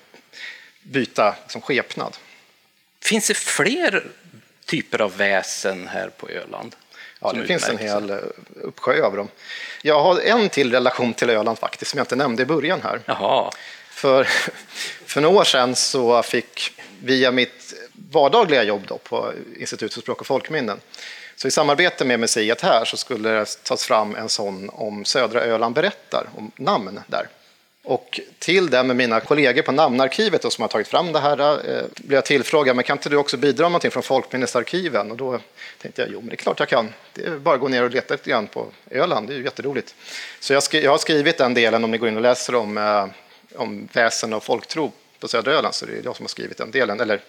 [0.86, 2.18] byta som skepnad.
[3.02, 4.04] Finns det fler
[4.66, 6.76] typer av väsen här på Öland.
[7.20, 8.18] Ja, det finns en hel eh,
[8.56, 9.28] uppsjö av dem.
[9.82, 13.02] Jag har en till relation till Öland faktiskt, som jag inte nämnde i början här.
[13.06, 13.52] Jaha,
[13.90, 14.24] För,
[15.06, 16.72] för några år sedan så fick,
[17.04, 17.74] via mitt
[18.12, 20.80] vardagliga jobb då på Institutet för språk och folkminnen,
[21.36, 25.42] så i samarbete med museet här så skulle det tas fram en sån om södra
[25.42, 27.28] Öland berättar, om namn där.
[27.88, 31.40] Och till det med mina kollegor på namnarkivet då, som har tagit fram det här
[31.40, 35.12] eh, blev jag tillfrågad, men kan inte du också bidra med någonting från folkminnesarkiven?
[35.12, 35.40] Och då
[35.82, 36.94] tänkte jag, jo men det är klart jag kan.
[37.14, 39.44] Det är bara att gå ner och leta lite grann på Öland, det är ju
[39.44, 39.96] jätteroligt.
[40.40, 42.78] Så jag, skri- jag har skrivit den delen om ni går in och läser om,
[42.78, 43.06] eh,
[43.62, 46.72] om väsen och folktro på södra Öland, så det är jag som har skrivit den
[46.72, 47.00] delen.
[47.00, 47.22] Eller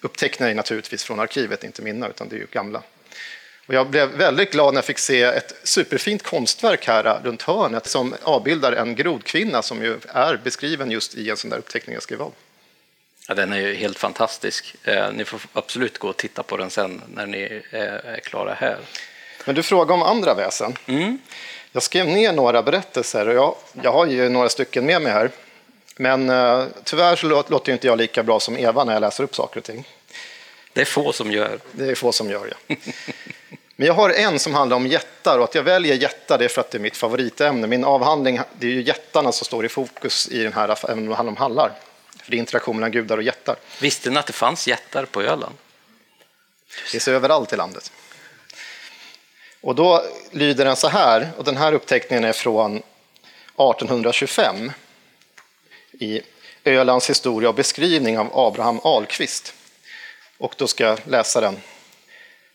[0.00, 2.82] upptecknar är naturligtvis från arkivet, inte mina, utan det är ju gamla.
[3.68, 7.86] Och jag blev väldigt glad när jag fick se ett superfint konstverk här runt hörnet
[7.86, 12.02] som avbildar en grodkvinna som ju är beskriven just i en sån där uppteckning jag
[12.02, 12.32] skrev av.
[13.28, 14.74] ja, den är ju helt fantastisk.
[14.84, 18.54] Eh, ni får absolut gå och titta på den sen när ni eh, är klara
[18.54, 18.78] här.
[19.44, 20.74] Men du frågade om andra väsen.
[21.72, 25.30] Jag skrev ner några berättelser och jag, jag har ju några stycken med mig här.
[25.96, 29.34] Men eh, tyvärr så låter, inte jag lika bra som Eva när jag läser upp
[29.34, 29.88] saker och ting.
[30.72, 31.58] Det är få som gör.
[31.72, 32.76] Det är få som gör det.
[33.80, 36.48] Men jag har en som handlar om jättar och att jag väljer jättar det är
[36.48, 37.66] för att det är mitt favoritämne.
[37.66, 41.08] Min avhandling, det är ju jättarna som står i fokus i den här, även om
[41.08, 41.72] det handlar om hallar.
[42.22, 43.56] För det är interaktion mellan gudar och jättar.
[43.80, 45.54] Visste ni att det fanns jättar på Öland?
[46.68, 47.92] Det finns överallt i landet.
[49.60, 54.72] Och då lyder den så här, och den här uppteckningen är från 1825
[55.92, 56.22] i
[56.64, 59.54] Ölands historia och beskrivning av Abraham Ahlqvist.
[60.38, 61.56] Och då ska jag läsa den.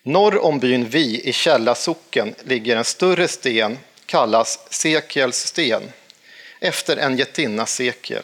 [0.06, 5.84] Norr om byn Vi i Källa socken ligger en större sten, kallas Sekels sten,
[6.60, 8.24] efter en jättinna Sekel,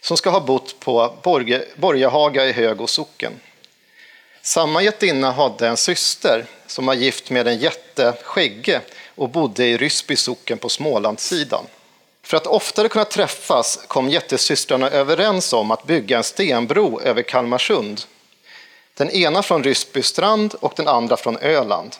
[0.00, 3.32] som ska ha bott på Borge, Borgehaga i Högå socken.
[4.42, 8.80] Samma jättinna hade en syster som var gift med en jätte Skägge
[9.14, 11.66] och bodde i Ryssby socken på Smålandssidan.
[12.22, 18.02] För att oftare kunna träffas kom jättesystrarna överens om att bygga en stenbro över Kalmarsund.
[18.96, 21.96] Den ena från Ryssby strand och den andra från Öland.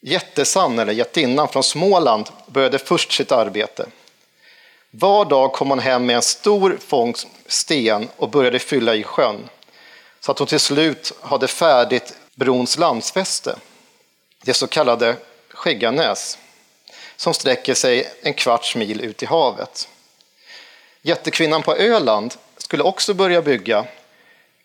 [0.00, 3.86] Jättesan, eller jättinnan från Småland, började först sitt arbete.
[4.90, 9.48] Var dag kom hon hem med en stor fångst sten och började fylla i sjön
[10.20, 13.56] så att hon till slut hade färdigt brons landsfäste,
[14.42, 15.16] det så kallade
[15.48, 16.38] Skägganäs,
[17.16, 19.88] som sträcker sig en kvarts mil ut i havet.
[21.02, 23.86] Jättekvinnan på Öland skulle också börja bygga,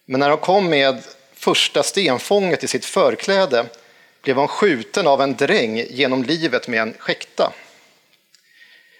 [0.05, 3.65] men när hon kom med första stenfånget i sitt förkläde
[4.21, 7.53] blev hon skjuten av en dräng genom livet med en skäkta.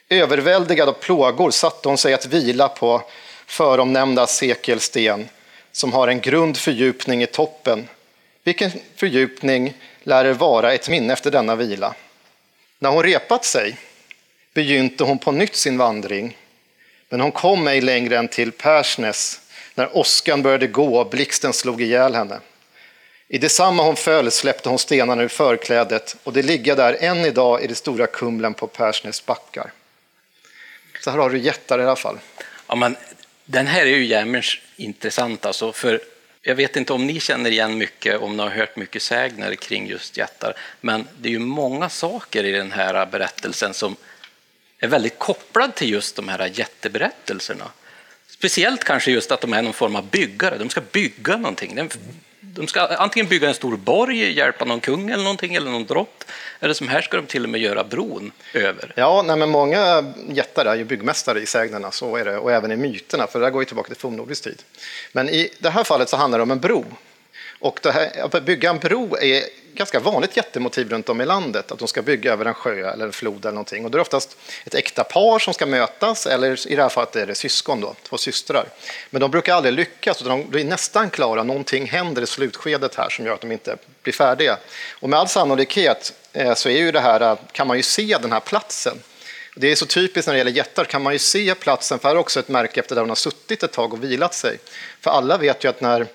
[0.10, 3.02] Överväldigad av plågor satte hon sig att vila på
[3.46, 5.30] föromnämnda sekelsten
[5.72, 7.88] som har en grund fördjupning i toppen,
[8.44, 11.96] vilken fördjupning lär vara ett minne efter denna vila.
[12.80, 13.78] När hon repat sig
[14.54, 16.38] begynte hon på nytt sin vandring,
[17.10, 19.41] men hon kom ej längre än till Persnäs
[19.76, 22.40] när åskan började gå och blixten slog ihjäl henne.
[23.28, 27.64] I detsamma hon föll släppte hon stenarna ur förklädet och det ligger där än idag
[27.64, 29.72] i det stora Kumlen på Persnäs backar.
[31.04, 32.20] Så här har du jättar i alla fall.
[32.68, 32.96] Ja, men
[33.46, 36.02] den här är ju jämmerns intressant alltså, för
[36.42, 39.88] jag vet inte om ni känner igen mycket, om ni har hört mycket sägner kring
[39.88, 43.96] just jättar, men det är ju många saker i den här berättelsen som
[44.80, 47.72] är väldigt kopplad till just de här jätteberättelserna.
[48.46, 51.90] Speciellt kanske just att de är någon form av byggare, de ska bygga någonting.
[52.42, 56.26] De ska antingen bygga en stor borg, hjälpa någon kung eller någonting, eller någon drott,
[56.60, 58.94] eller som här ska de till och med göra bron över.
[58.96, 62.72] Ja, nej, men många jättar är ju byggmästare i sägnerna, så är det, och även
[62.72, 64.62] i myterna, för det där går ju tillbaka till fornnordisk tid.
[65.12, 66.86] Men i det här fallet så handlar det om en bro.
[67.60, 69.44] Och det här, att bygga en bro är
[69.76, 73.06] ganska vanligt jättemotiv runt om i landet, att de ska bygga över en sjö eller
[73.06, 73.86] en flod eller någonting.
[73.86, 77.16] Och det är oftast ett äkta par som ska mötas, eller i det här fallet
[77.16, 78.66] är det syskon, då, två systrar.
[79.10, 81.44] Men de brukar aldrig lyckas, utan de blir nästan klara.
[81.44, 84.58] Någonting händer i slutskedet här som gör att de inte blir färdiga.
[85.00, 88.18] Och med all sannolikhet eh, så är ju det här, eh, kan man ju se
[88.22, 88.98] den här platsen.
[89.56, 92.16] Det är så typiskt när det gäller jättar, kan man ju se platsen, för här
[92.16, 94.60] är också ett märke efter där hon har suttit ett tag och vilat sig.
[95.02, 96.08] För alla vet ju att när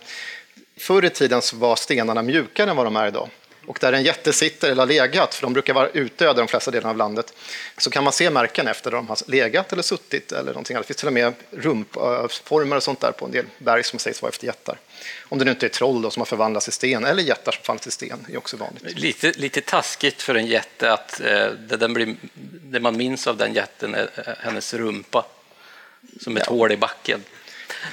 [0.80, 3.28] Förr i tiden så var stenarna mjukare än vad de är idag.
[3.66, 6.70] Och där en jätte sitter eller har legat, för de brukar vara utdöda de flesta
[6.70, 7.34] delarna av landet,
[7.78, 10.86] så kan man se märken efter där de har legat eller suttit eller någonting annat.
[10.86, 14.22] Det finns till och med rumpformer och sånt där på en del berg som sägs
[14.22, 14.78] vara efter jättar.
[15.28, 17.62] Om det nu inte är troll då, som har förvandlats i sten, eller jättar som
[17.62, 18.98] fallit i sten, är också vanligt.
[18.98, 22.16] Lite, lite taskigt för en jätte att eh, det, den blir,
[22.62, 25.26] det man minns av den jätten är hennes rumpa,
[26.20, 27.24] som ett hål i backen.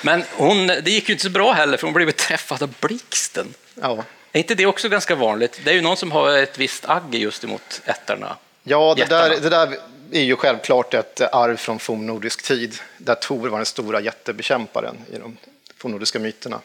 [0.01, 3.53] Men hon, det gick ju inte så bra heller, för hon blev träffad av blixten.
[3.81, 4.03] Ja.
[4.37, 5.61] Är inte det också ganska vanligt?
[5.63, 8.35] Det är ju någon som har ett visst agg just emot ätterna.
[8.63, 9.29] Ja, det Jättarna.
[9.29, 9.77] där, det där
[10.11, 15.17] är ju självklart ett arv från fornnordisk tid, där Tor var den stora jättebekämparen i
[15.17, 15.37] de
[15.77, 16.59] fornnordiska myterna.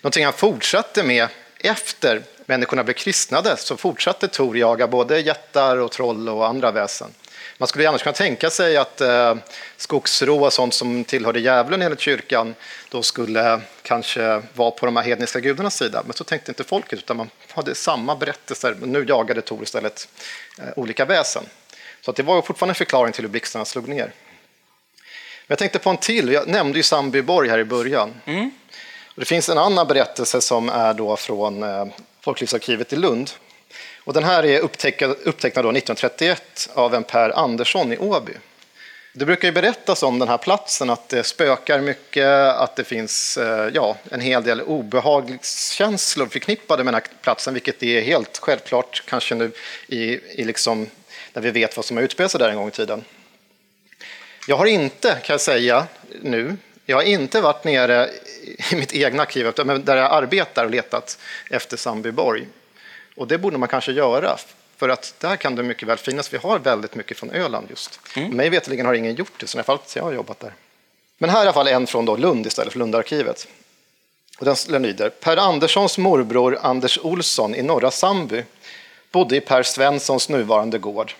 [0.00, 5.92] Någonting han fortsatte med efter människorna blev kristnade, så fortsatte Tor jaga både jättar och
[5.92, 7.08] troll och andra väsen.
[7.60, 9.34] Man skulle annars kunna tänka sig att eh,
[9.76, 12.54] skogsrå och sånt som tillhörde djävulen enligt kyrkan
[12.90, 16.02] då skulle kanske vara på de här hedniska gudarnas sida.
[16.06, 18.76] Men så tänkte inte folket, utan man hade samma berättelser.
[18.80, 20.08] Men nu jagade Tor istället
[20.58, 21.44] eh, olika väsen.
[22.00, 24.04] Så att det var fortfarande en förklaring till hur blixtarna slog ner.
[24.06, 24.12] Men
[25.46, 26.32] jag tänkte på en till.
[26.32, 28.14] Jag nämnde ju Sandbyborg här i början.
[29.06, 31.86] Och det finns en annan berättelse som är då från eh,
[32.20, 33.30] Folklivsarkivet i Lund.
[34.04, 38.32] Och den här är upptecknad då 1931 av en Per Andersson i Åby.
[39.12, 43.36] Det brukar ju berättas om den här platsen att det spökar mycket, att det finns
[43.36, 49.02] eh, ja, en hel del obehagskänslor förknippade med den här platsen, vilket är helt självklart
[49.06, 49.52] kanske nu
[49.86, 50.02] i,
[50.40, 50.86] i liksom,
[51.32, 53.04] när vi vet vad som har utspelat sig där en gång i tiden.
[54.48, 55.86] Jag har inte, kan jag säga
[56.22, 58.10] nu, jag har inte varit nere
[58.70, 61.18] i mitt egna arkiv, men där jag arbetar och letat
[61.50, 62.46] efter Sandbyborg.
[63.20, 64.38] Och det borde man kanske göra,
[64.76, 66.32] för att där kan det mycket väl finnas.
[66.32, 68.00] Vi har väldigt mycket från Öland just.
[68.30, 70.54] Mig veterligen har ingen gjort det, så i alla fall jag har jobbat där.
[71.18, 73.48] Men här är i alla fall en från då Lund istället för Lundarkivet.
[74.38, 78.44] Och den lyder, Per Anderssons morbror Anders Olsson i norra Sandby
[79.12, 81.12] bodde i Per Svenssons nuvarande gård,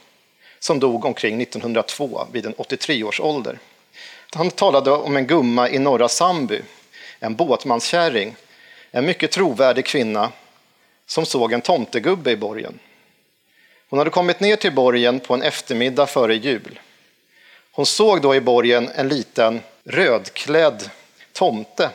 [0.59, 3.59] som dog omkring 1902 vid en 83 års ålder.
[4.35, 6.61] Han talade om en gumma i norra Sandby,
[7.19, 8.37] en båtmanskärring,
[8.91, 10.33] en mycket trovärdig kvinna
[11.11, 12.79] som såg en tomtegubbe i borgen.
[13.89, 16.81] Hon hade kommit ner till borgen på en eftermiddag före jul.
[17.73, 20.91] Hon såg då i borgen en liten rödklädd
[21.33, 21.91] tomte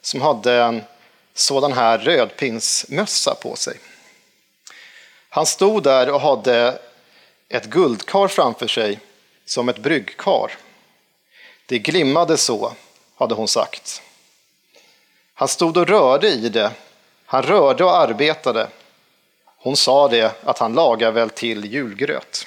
[0.00, 0.82] som hade en
[1.34, 3.78] sådan här rödpinsmössa på sig.
[5.28, 6.78] Han stod där och hade
[7.48, 9.00] ett guldkar framför sig
[9.44, 10.52] som ett bryggkar.
[11.66, 12.72] Det glimmade så,
[13.14, 14.02] hade hon sagt.
[15.34, 16.72] Han stod och rörde i det.
[17.30, 18.68] Han rörde och arbetade.
[19.56, 22.46] Hon sa det att han lagar väl till julgröt.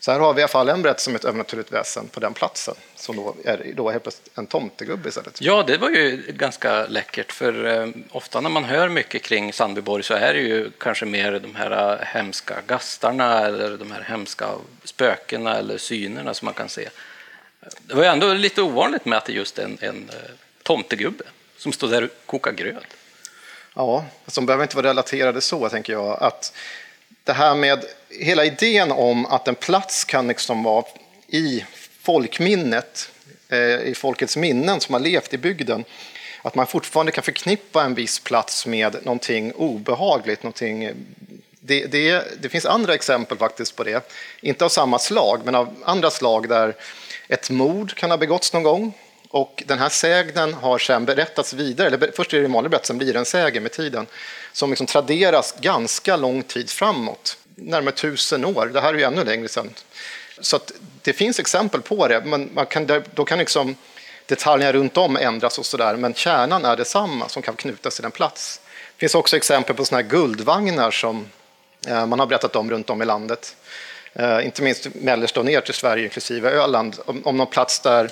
[0.00, 2.34] Så här har vi i alla fall en berättelse om ett övernaturligt väsen på den
[2.34, 5.40] platsen som då är då helt plötsligt en tomtegubbe istället.
[5.40, 10.02] Ja, det var ju ganska läckert, för eh, ofta när man hör mycket kring Sandbyborg
[10.02, 14.48] så är det ju kanske mer de här eh, hemska gastarna eller de här hemska
[14.84, 16.88] spökena eller synerna som man kan se.
[17.80, 20.30] Det var ju ändå lite ovanligt med att det just är en, en eh,
[20.62, 21.24] tomtegubbe
[21.56, 22.86] som står där och kokar gröt.
[23.74, 24.04] Ja,
[24.34, 26.22] de behöver inte vara relaterade så, tänker jag.
[26.22, 26.52] Att
[27.24, 30.84] det här med hela idén om att en plats kan liksom vara
[31.26, 31.64] i
[32.00, 33.10] folkminnet,
[33.48, 35.84] eh, i folkets minnen som har levt i bygden,
[36.42, 40.90] att man fortfarande kan förknippa en viss plats med någonting obehagligt, någonting
[41.60, 45.74] det, det, det, finns andra exempel faktiskt på det, inte av samma slag, men av
[45.84, 46.74] andra slag där
[47.28, 48.92] ett mord kan ha begåtts någon gång
[49.32, 52.86] och den här sägnen har sen berättats vidare, eller först är det en vanlig berättelse,
[52.86, 54.06] sen blir det en sägen med tiden,
[54.52, 58.66] som liksom traderas ganska lång tid framåt, närmare tusen år.
[58.66, 59.70] Det här är ju ännu längre sedan.
[60.40, 63.76] Så att det finns exempel på det, men man kan, då kan liksom
[64.26, 68.10] detaljerna runt om ändras och sådär, men kärnan är detsamma som kan knutas till en
[68.10, 68.60] plats.
[68.96, 71.26] Det finns också exempel på sådana här guldvagnar som
[71.88, 73.56] eh, man har berättat om runt om i landet.
[74.12, 78.10] Eh, inte minst mellersta och ner till Sverige, inklusive Öland, om någon plats där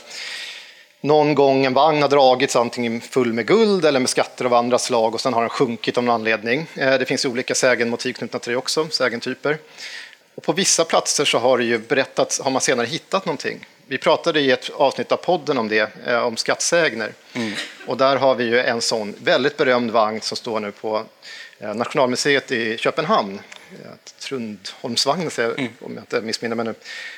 [1.01, 4.79] någon gång en vagn har dragits antingen full med guld eller med skatter av andra
[4.79, 6.67] slag och sen har den sjunkit av någon anledning.
[6.75, 9.59] Eh, det finns olika sägenmotiv knutna till det också, sägentyper.
[10.35, 13.67] Och på vissa platser så har det ju berättats, har man senare hittat någonting.
[13.87, 17.13] Vi pratade i ett avsnitt av podden om det, eh, om skattsägner.
[17.33, 17.53] Mm.
[17.87, 21.05] Och där har vi ju en sån väldigt berömd vagn som står nu på
[21.59, 23.41] eh, Nationalmuseet i Köpenhamn.
[24.19, 25.69] Trundholmsvagnen, mm.
[25.81, 26.75] om jag inte missminner mig nu,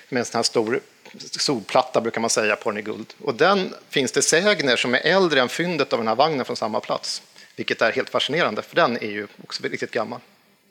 [0.09, 0.81] med en sån här stor
[1.19, 3.15] solplatta brukar man säga på den i guld.
[3.21, 6.57] Och den finns det sägner som är äldre än fyndet av den här vagnen från
[6.57, 7.23] samma plats.
[7.57, 10.21] Vilket är helt fascinerande, för den är ju också riktigt gammal.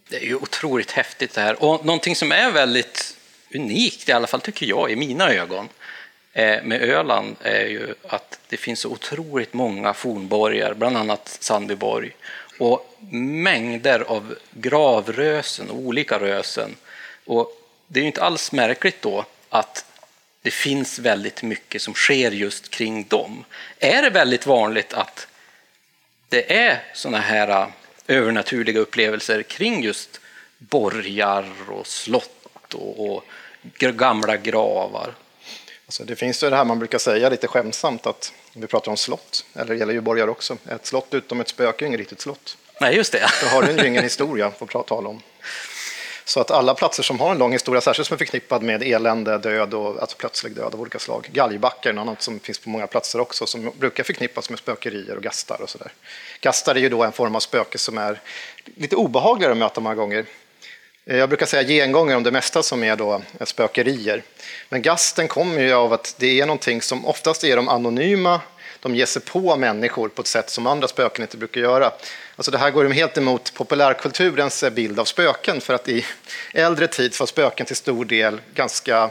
[0.09, 1.63] Det är ju otroligt häftigt det här.
[1.63, 3.17] Och någonting som är väldigt
[3.55, 5.69] unikt, i alla fall tycker jag, i mina ögon,
[6.33, 12.11] eh, med Öland är ju att det finns så otroligt många fornborgar, bland annat Sandbyborg,
[12.59, 16.75] och mängder av gravrösen och olika rösen.
[17.25, 19.85] Och det är ju inte alls märkligt då att
[20.41, 23.45] det finns väldigt mycket som sker just kring dem.
[23.79, 25.27] Är det väldigt vanligt att
[26.29, 27.67] det är sådana här äh,
[28.07, 30.19] övernaturliga upplevelser kring just
[30.57, 33.23] borgar och slott och, och
[33.79, 35.13] gamla gravar?
[35.85, 38.97] Alltså det finns ju det här man brukar säga lite skämtsamt att vi pratar om
[38.97, 42.21] slott, eller det gäller ju borgar också, ett slott utom ett spöke är inget riktigt
[42.21, 42.57] slott.
[42.81, 43.29] Nej, just det.
[43.41, 45.21] Då har den ju ingen historia att tala om.
[46.25, 49.37] Så att alla platser som har en lång historia, särskilt som är förknippad med elände,
[49.37, 51.29] död och alltså plötslig död av olika slag.
[51.31, 55.15] Galgbackar är något annat som finns på många platser också, som brukar förknippas med spökerier
[55.15, 55.91] och gastar och sådär.
[56.41, 58.21] Gastar är ju då en form av spöke som är
[58.75, 60.25] lite obehagligare att möta många gånger.
[61.05, 64.23] Eh, jag brukar säga gengångar om det mesta som är då eh, spökerier.
[64.69, 68.41] Men gasten kommer ju av att det är någonting som oftast är de anonyma,
[68.79, 71.91] de ger sig på människor på ett sätt som andra spöken inte brukar göra.
[72.41, 76.05] Alltså det här går helt emot populärkulturens eh, bild av spöken för att i
[76.53, 79.09] äldre tid var spöken till stor del ganska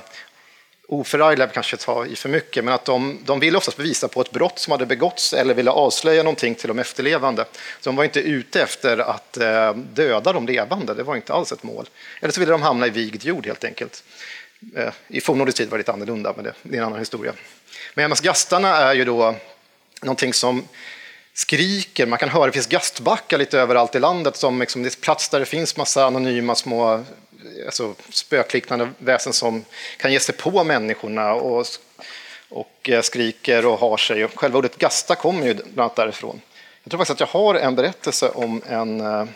[0.89, 4.31] oförargliga, kanske ta i för mycket, men att de, de ville oftast bevisa på ett
[4.31, 7.45] brott som hade begåtts eller ville avslöja någonting till de efterlevande.
[7.81, 11.53] Så de var inte ute efter att eh, döda de levande, det var inte alls
[11.53, 11.89] ett mål.
[12.21, 14.05] Eller så ville de hamna i vigd jord helt enkelt.
[14.77, 17.33] Eh, I fornnordisk tid var det lite annorlunda, men det, det är en annan historia.
[17.95, 19.35] Men gastarna är ju då
[20.03, 20.65] någonting som
[21.41, 22.07] skriker.
[22.07, 25.29] Man kan höra, det finns gastbackar lite överallt i landet som liksom, det är plats
[25.29, 27.05] där det finns massa anonyma små
[27.67, 29.65] alltså, spökliknande väsen som
[29.97, 31.67] kan ge sig på människorna och,
[32.49, 34.25] och eh, skriker och har sig.
[34.25, 36.41] Och själva ordet gasta kommer ju bland annat därifrån.
[36.83, 39.27] Jag tror faktiskt att jag har en berättelse om en, eh,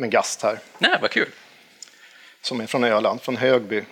[0.00, 0.58] en gast här.
[0.78, 1.28] Nej, vad kul.
[2.42, 3.82] Som är från Öland, från Högby.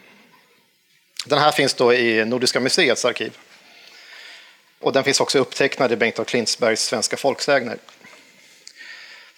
[1.27, 3.39] Den här finns då i Nordiska museets arkiv.
[4.79, 7.79] Och den finns också upptecknad i Bengt av Klintsbergs Svenska folksägner.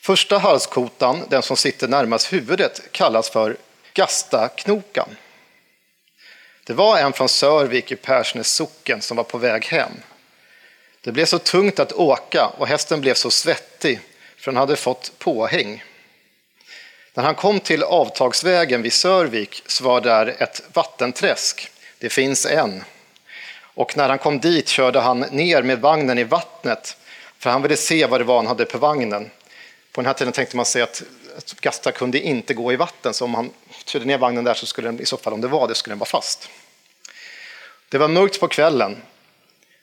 [0.01, 3.57] Första halskotan, den som sitter närmast huvudet, kallas för
[3.95, 5.17] Gastaknokan.
[6.65, 9.93] Det var en från Sörvik i Persnäs socken som var på väg hem.
[11.01, 14.01] Det blev så tungt att åka och hästen blev så svettig
[14.37, 15.85] för han hade fått påhäng.
[17.15, 21.71] När han kom till avtagsvägen vid Sörvik så var där ett vattenträsk.
[21.99, 22.85] Det finns en.
[23.79, 26.97] Och när han kom dit körde han ner med vagnen i vattnet
[27.39, 29.31] för han ville se vad det var han hade på vagnen.
[29.93, 31.03] På den här tiden tänkte man sig att,
[31.37, 33.51] att Gasta kunde inte gå i vatten så om han
[33.87, 35.93] körde ner vagnen där så skulle den i så fall, om det var det, skulle
[35.93, 36.49] den vara fast.
[37.89, 38.97] Det var mörkt på kvällen.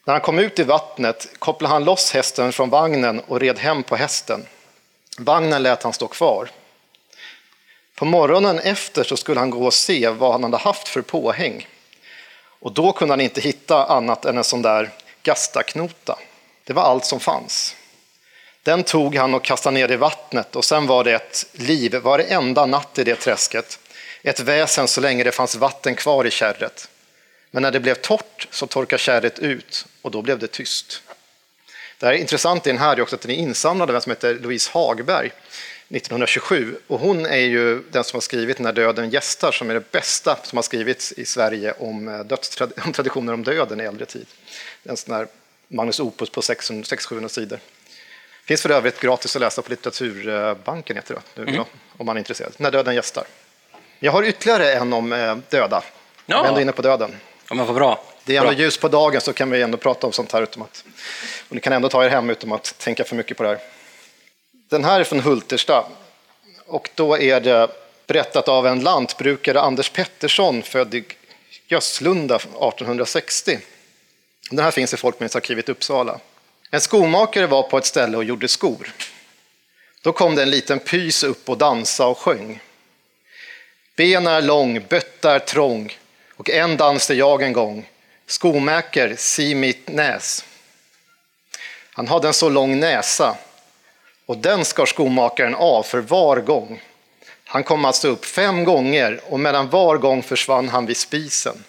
[0.06, 3.84] När han kom ut i vattnet kopplade han loss hästen från vagnen och red hem
[3.84, 4.46] på hästen.
[5.18, 6.50] Vagnen lät han stå kvar.
[7.96, 11.68] På morgonen efter så skulle han gå och se vad han hade haft för påhäng.
[12.66, 14.89] Och då kunde han inte hitta annat än en sån där
[15.24, 16.20] gastaknota.
[16.63, 17.76] Det var allt som fanns.
[18.63, 22.66] Den tog han och kastade ner i vattnet och sen var det ett liv varenda
[22.66, 23.80] natt i det träsket.
[24.24, 26.89] Ett väsen så länge det fanns vatten kvar i kärret.
[27.51, 31.01] Men när det blev torrt så torkade kärret ut och då blev det tyst.
[31.99, 34.01] Det här är intressant i den här är också att den är insamlad av en
[34.01, 35.32] som heter Louise Hagberg
[35.90, 36.76] 1927.
[36.88, 40.38] Och hon är ju den som har skrivit När döden gästar som är det bästa
[40.44, 42.22] som har skrivits i Sverige om, eh,
[42.86, 44.28] om traditioner om döden i äldre tid.
[44.84, 45.28] En sån här
[45.68, 47.60] Magnus Opus på 600-700 sidor.
[48.46, 51.64] Finns för övrigt gratis att läsa på Litteraturbanken heter det, mm.
[51.98, 52.54] om man är intresserad.
[52.58, 53.24] När döden gästar.
[54.00, 55.84] Jag har ytterligare en om eh, döda.
[56.26, 56.36] Ja.
[56.36, 57.16] Jag är ändå inne på döden.
[57.50, 58.04] Ja, men vad bra.
[58.24, 58.60] Det är ändå bra.
[58.60, 60.84] ljus på dagen så kan vi ändå prata om sånt här utan att,
[61.50, 63.60] och ni kan ändå ta er hem utan att tänka för mycket på det här.
[64.70, 65.86] Den här är från Hultersta
[66.66, 67.68] och då är det
[68.07, 71.05] berättat av en lantbrukare, Anders Pettersson, född i
[71.68, 73.59] Gösslunda 1860.
[74.49, 76.20] Den här finns i Folkminnesarkivet i Uppsala.
[76.72, 78.93] En skomakare var på ett ställe och gjorde skor.
[80.01, 82.59] Då kom det en liten pys upp och dansa och sjöng.
[83.95, 85.97] Ben är lång, bötta är trång
[86.36, 87.89] och en danste jag en gång.
[88.28, 90.45] Skomäker, si mitt näs.
[91.91, 93.38] Han hade en så lång näsa
[94.26, 96.82] och den skar skomakaren av för var gång.
[97.46, 101.64] Han kom alltså upp fem gånger och mellan var gång försvann han vid spisen.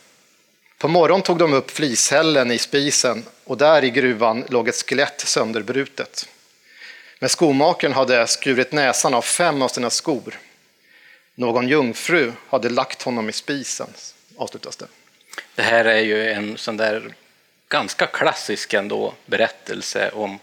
[0.79, 5.21] På morgonen tog de upp flishällen i spisen och där i gruvan låg ett skelett
[5.21, 6.29] sönderbrutet.
[7.19, 10.39] Men skomakaren hade skurit näsan av fem av sina skor.
[11.35, 13.89] Någon jungfru hade lagt honom i spisen,
[14.37, 14.87] avslutas det.
[15.55, 17.15] Det här är ju en sån där
[17.69, 20.39] ganska klassisk ändå berättelse om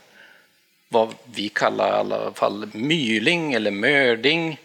[0.94, 4.60] vad vi kallar i alla fall myling eller mörding.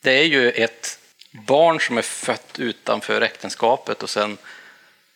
[0.00, 0.98] Det är ju ett
[1.30, 4.38] barn som är fött utanför äktenskapet och sen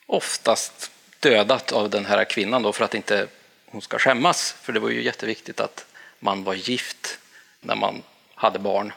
[0.07, 3.26] oftast dödat av den här kvinnan då för att inte
[3.66, 4.53] hon ska skämmas.
[4.62, 5.87] För det var ju jätteviktigt att
[6.18, 7.18] man var gift
[7.61, 8.03] när man
[8.35, 8.93] hade barn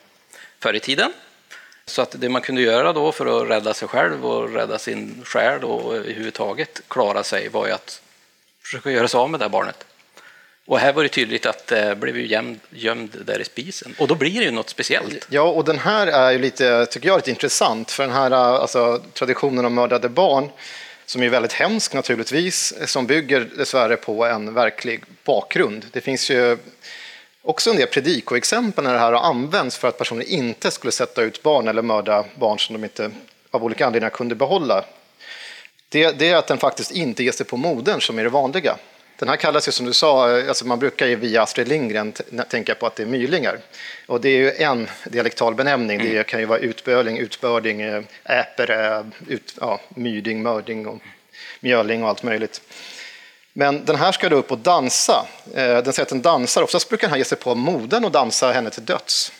[0.60, 1.14] förr i tiden.
[1.86, 5.22] Så att det man kunde göra då för att rädda sig själv och rädda sin
[5.26, 8.02] själ och överhuvudtaget klara sig var ju att
[8.62, 9.86] försöka göra sig av med det här barnet.
[10.68, 13.96] Och här var det tydligt att det blev ju gömd, gömd där i spisen.
[14.00, 15.28] Och då blir det ju något speciellt.
[15.30, 17.92] Ja, och den här är ju lite, tycker jag, lite intressant.
[17.92, 20.50] För den här eh, alltså, traditionen om mördade barn,
[21.06, 25.86] som är väldigt hemsk naturligtvis, eh, som bygger dessvärre på en verklig bakgrund.
[25.92, 26.58] Det finns ju
[27.42, 31.22] också en del predikoexempel när det här har använts för att personer inte skulle sätta
[31.22, 33.12] ut barn eller mörda barn som de inte
[33.52, 34.86] av olika anledningar kunde behålla.
[35.90, 38.78] Det, det är att den faktiskt inte ger sig på modern som är det vanliga.
[39.18, 42.14] Den här kallas ju som du sa, alltså man brukar ju via Astrid Lindgren
[42.50, 43.60] tänka på att det är mylingar.
[44.06, 49.12] Och det är ju en dialektal benämning, det kan ju vara utböling, utbörding, äh, äpere,
[49.28, 51.00] ut, ja, myding, mörding och
[51.60, 52.62] mjöling och allt möjligt.
[53.54, 55.28] Men den här ska då upp och dansa.
[55.54, 56.64] Eh, den säger att den dansar.
[56.64, 59.32] Oftast brukar den här ge sig på modern och dansa henne till döds.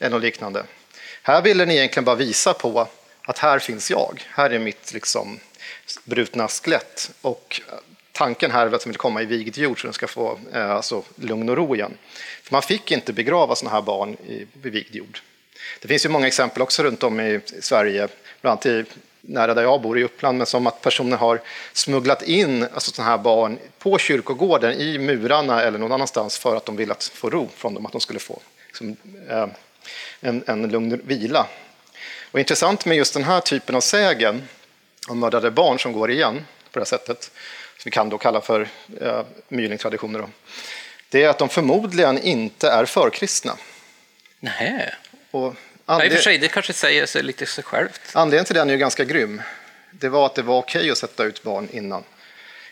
[0.00, 0.64] Eller något liknande.
[1.22, 2.88] Här vill den egentligen bara visa på
[3.22, 4.22] att här finns jag.
[4.28, 5.40] Här är mitt liksom
[6.04, 7.10] brutna skelett.
[7.20, 7.60] Och
[8.20, 10.70] tanken här är att den vill komma i vigd jord så den ska få eh,
[10.70, 11.92] alltså, lugn och ro igen.
[12.42, 15.20] För man fick inte begrava sådana här barn i vigd jord.
[15.80, 18.08] Det finns ju många exempel också runt om i Sverige,
[18.40, 18.84] bland annat i
[19.20, 21.40] nära där jag bor i Uppland, men som att personer har
[21.72, 26.66] smugglat in alltså sådana här barn på kyrkogården i murarna eller någon annanstans för att
[26.66, 28.96] de vill att få ro från dem, att de skulle få liksom,
[29.28, 29.46] eh,
[30.20, 31.46] en, en lugn vila.
[32.30, 34.48] Och intressant med just den här typen av sägen
[35.08, 37.30] om mördade barn som går igen på det här sättet,
[37.80, 38.68] som vi kan då kalla för
[39.00, 40.26] eh, mylingtraditioner,
[41.08, 43.56] det är att de förmodligen inte är förkristna.
[44.40, 44.94] Nej.
[45.30, 45.54] Och
[45.86, 48.00] och för sig, det kanske säger sig lite sig självt.
[48.12, 49.42] Anledningen till den är ju ganska grym.
[49.90, 52.04] Det var att det var okej att sätta ut barn innan,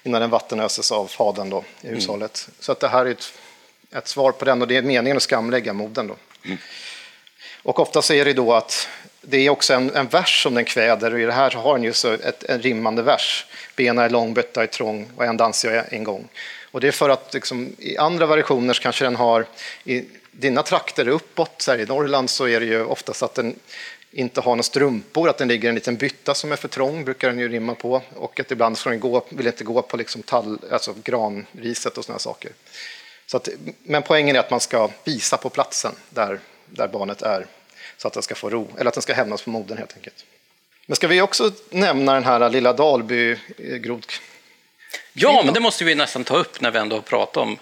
[0.02, 1.94] innan en vatten öses av fadern då, i mm.
[1.94, 2.44] hushållet.
[2.48, 2.56] Mm.
[2.60, 3.32] Så att det här är ett,
[3.92, 6.06] ett, svar på den och det är meningen att skamlägga modern.
[6.06, 6.16] Då.
[6.44, 6.58] Mm.
[7.62, 8.88] Och ofta så är det då att
[9.20, 11.74] det är också en, en vers som den kväder och i det här så har
[11.74, 13.46] den ju så ett, en rimmande vers.
[13.76, 16.28] Bena är lång, bötta är trång och en dansar jag en gång.
[16.70, 19.46] Och det är för att liksom, i andra variationer så kanske den har
[19.84, 23.58] i, dina trakter uppåt, så här, i Norrland så är det ju oftast att den
[24.10, 27.04] inte har några strumpor, att den ligger i en liten bytta som är för trång,
[27.04, 28.02] brukar den ju rimma på.
[28.14, 32.04] Och att ibland ska den gå, vill inte gå på liksom tall, alltså granriset och
[32.04, 32.52] sådana saker.
[33.26, 33.48] Så att,
[33.82, 37.46] men poängen är att man ska visa på platsen där, där barnet är,
[37.96, 40.24] så att den ska få ro, eller att den ska hämnas på modern helt enkelt.
[40.86, 44.06] Men ska vi också nämna den här lilla Dalby-grod...
[45.12, 47.58] Ja, men det måste vi nästan ta upp när vi ändå har pratat om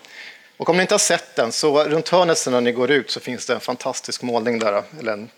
[0.57, 3.21] och om ni inte har sett den, så runt hörnet när ni går ut så
[3.21, 5.31] finns det en fantastisk målning där, eller en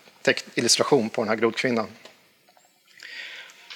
[0.55, 1.87] illustration på den här grodkvinnan.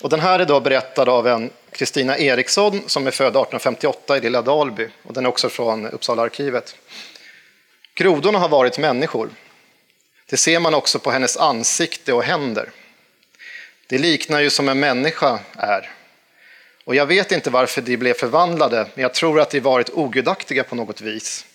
[0.01, 4.22] Och den här är då berättad av en Kristina Eriksson som är född 1858 i
[4.22, 6.76] Lilla Dalby och den är också från Uppsala arkivet.
[7.95, 9.30] Grodorna har varit människor.
[10.34, 12.70] Det ser man också på hennes ansikte och händer.
[13.88, 15.92] Det liknar ju som en människa är.
[16.84, 20.64] Och jag vet inte varför de blev förvandlade, men jag tror att de varit ogudaktiga
[20.64, 21.46] på något vis.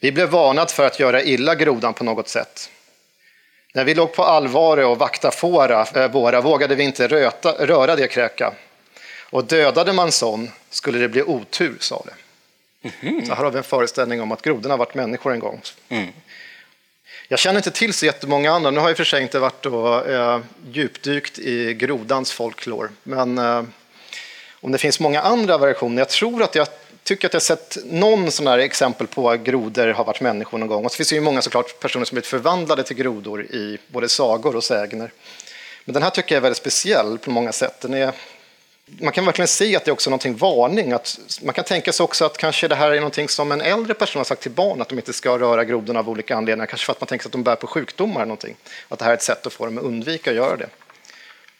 [0.00, 2.70] Vi blev varnade för att göra illa grodan på något sätt.
[3.74, 7.96] När vi låg på allvar och vakta fåra äh, våra vågade vi inte röta, röra
[7.96, 8.52] det kräka.
[9.30, 12.14] Och dödade man sån skulle det bli otur, sa det.
[13.00, 13.26] Mm.
[13.26, 15.60] Så här har vi en föreställning om att grodorna varit människor en gång.
[15.88, 16.12] Mm.
[17.28, 18.70] Jag känner inte till så jättemånga andra.
[18.70, 20.40] Nu har jag i och för sig inte varit och, eh,
[20.72, 22.90] djupdykt i grodans folklor.
[23.02, 23.62] Men eh,
[24.60, 26.68] om det finns många andra versioner, Jag tror att jag
[27.02, 30.68] tycker att jag sett någon sån här exempel på att grodor har varit människor någon
[30.68, 30.84] gång.
[30.84, 34.08] Och så finns det ju många såklart personer som blivit förvandlade till grodor i både
[34.08, 35.12] sagor och sägner.
[35.84, 37.80] Men den här tycker jag är väldigt speciell på många sätt.
[37.80, 38.12] Den är,
[38.86, 40.92] man kan verkligen se att det är också någonting varning.
[40.92, 43.94] Att man kan tänka sig också att kanske det här är någonting som en äldre
[43.94, 46.66] person har sagt till barn att de inte ska röra grodorna av olika anledningar.
[46.66, 48.56] Kanske för att man tänker sig att de bär på sjukdomar eller någonting.
[48.88, 50.68] Att det här är ett sätt att få dem att undvika att göra det.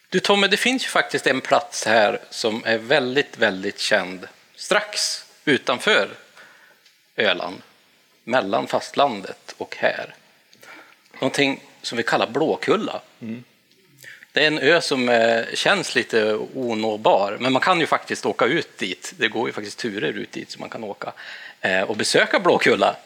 [0.09, 5.25] Du Tommy, det finns ju faktiskt en plats här som är väldigt, väldigt känd strax
[5.45, 6.09] utanför
[7.17, 7.63] Öland,
[8.25, 10.15] mellan fastlandet och här.
[11.15, 13.01] Någonting som vi kallar Blåkulla.
[13.21, 13.45] Mm.
[14.33, 18.45] Det är en ö som eh, känns lite onåbar, men man kan ju faktiskt åka
[18.45, 19.13] ut dit.
[19.17, 21.13] Det går ju faktiskt turer ut dit så man kan åka
[21.61, 22.97] eh, och besöka Blåkulla.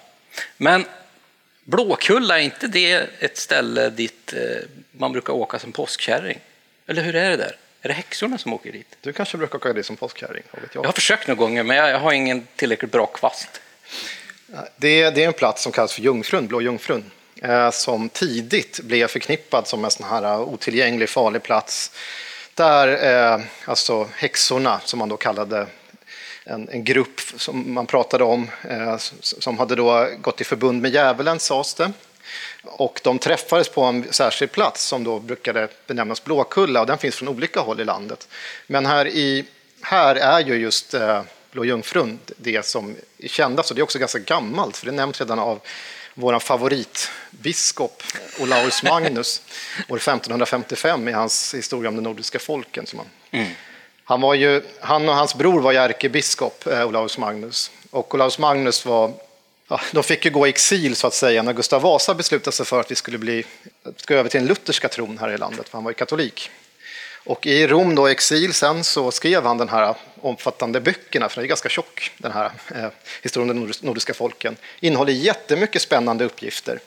[0.56, 0.84] Men
[1.64, 4.40] Blåkulla, är inte det ett ställe dit eh,
[4.90, 6.38] man brukar åka som påskkärring?
[6.86, 7.56] Eller hur är det där?
[7.82, 8.96] Är det häxorna som åker dit?
[9.00, 10.42] Du kanske brukar åka dit som påskkärring?
[10.52, 10.62] Jag.
[10.72, 13.60] jag har försökt några gånger, men jag har ingen tillräckligt bra kvast.
[14.76, 17.10] Det är, det är en plats som kallas för Jungfrun, Blå Jungfrun,
[17.42, 21.92] Eh, som tidigt blev förknippad som en sån här eh, otillgänglig, farlig plats
[22.54, 22.88] där
[23.34, 25.66] eh, alltså häxorna, som man då kallade
[26.44, 30.90] en, en grupp som man pratade om, eh, som hade då gått i förbund med
[30.90, 31.92] djävulen, sades det.
[32.64, 37.14] Och de träffades på en särskild plats som då brukade benämnas Blåkulla och den finns
[37.14, 38.28] från olika håll i landet.
[38.66, 39.44] Men här, i,
[39.80, 43.98] här är ju just eh, Blå Jungfrun det som är kändast och det är också
[43.98, 45.60] ganska gammalt för det nämns redan av
[46.18, 48.02] vår favoritbiskop
[48.40, 49.42] Olaus Magnus
[49.88, 52.86] år 1555 i hans historia om de nordiska folken.
[52.86, 53.52] Som han, mm.
[54.04, 57.70] han, var ju, han och hans bror var ärkebiskop, eh, Olaus Magnus.
[57.90, 59.12] Och Olaus Magnus var
[59.68, 62.66] ja, de fick ju gå i exil så att säga när Gustav Vasa beslutade sig
[62.66, 63.44] för att vi skulle bli,
[63.96, 66.50] ska över till den lutherska tron här i landet, för han var ju katolik.
[67.26, 71.44] Och i Rom då, exil sen, så skrev han den här omfattande böckerna, för den
[71.44, 72.88] är ganska tjock, den här eh,
[73.22, 74.56] historien om de nordiska folken.
[74.80, 76.78] Innehåller jättemycket spännande uppgifter.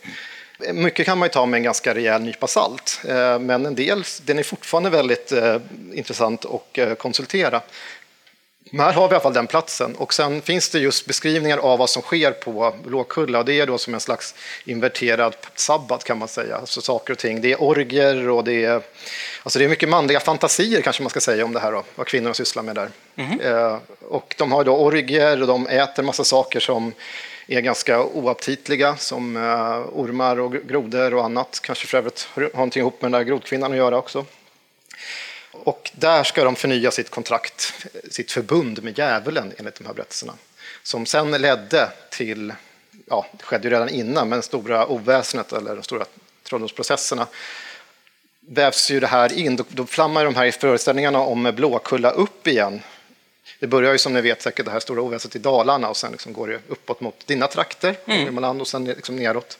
[0.74, 4.04] Mycket kan man ju ta med en ganska rejäl nypa salt, eh, men en del
[4.22, 5.58] den är fortfarande väldigt eh,
[5.94, 7.62] intressant att eh, konsultera.
[8.70, 9.96] Men här har vi i alla fall den platsen.
[9.96, 13.40] Och sen finns det just beskrivningar av vad som sker på Blåkulla.
[13.40, 16.56] Och det är då som en slags inverterad sabbat kan man säga.
[16.56, 17.42] Alltså saker och ting.
[17.42, 18.82] Det är orger och det är,
[19.44, 21.72] alltså det är mycket manliga fantasier kanske man ska säga om det här.
[21.72, 22.90] Då, vad kvinnorna sysslar med där.
[23.16, 23.40] Mm.
[23.40, 26.94] Eh, och de har då orger och de äter massa saker som
[27.48, 31.60] är ganska oaptitliga som eh, ormar och grodor och annat.
[31.64, 34.26] Kanske för övrigt har någonting ihop med den där grodkvinnan att göra också.
[35.52, 37.74] Och där ska de förnya sitt kontrakt,
[38.12, 40.34] sitt förbund med djävulen enligt de här berättelserna.
[40.84, 42.54] Som sen ledde till,
[43.06, 46.06] ja det skedde ju redan innan, men stora oväsendet eller de stora
[46.44, 47.28] trolldomsprocesserna
[48.40, 49.56] vävs ju det här in.
[49.56, 52.82] Då, då flammar de här föreställningarna om Blåkulla upp igen.
[53.60, 56.12] Det börjar ju som ni vet säkert det här stora oväsendet i Dalarna och sen
[56.12, 58.62] liksom går det uppåt mot dina trakter, mm.
[58.62, 59.58] och sen liksom neråt.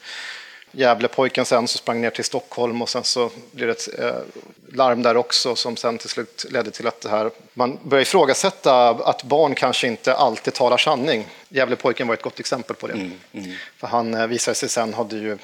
[0.72, 4.16] Gävlepojken sen så sprang ner till Stockholm och sen så blev det ett eh,
[4.74, 8.90] larm där också som sen till slut ledde till att det här, man började ifrågasätta
[8.90, 11.28] att barn kanske inte alltid talar sanning.
[11.50, 12.94] Gävlepojken var ett gott exempel på det.
[12.94, 13.52] Mm, mm.
[13.78, 15.38] För han eh, visade sig sen hade ju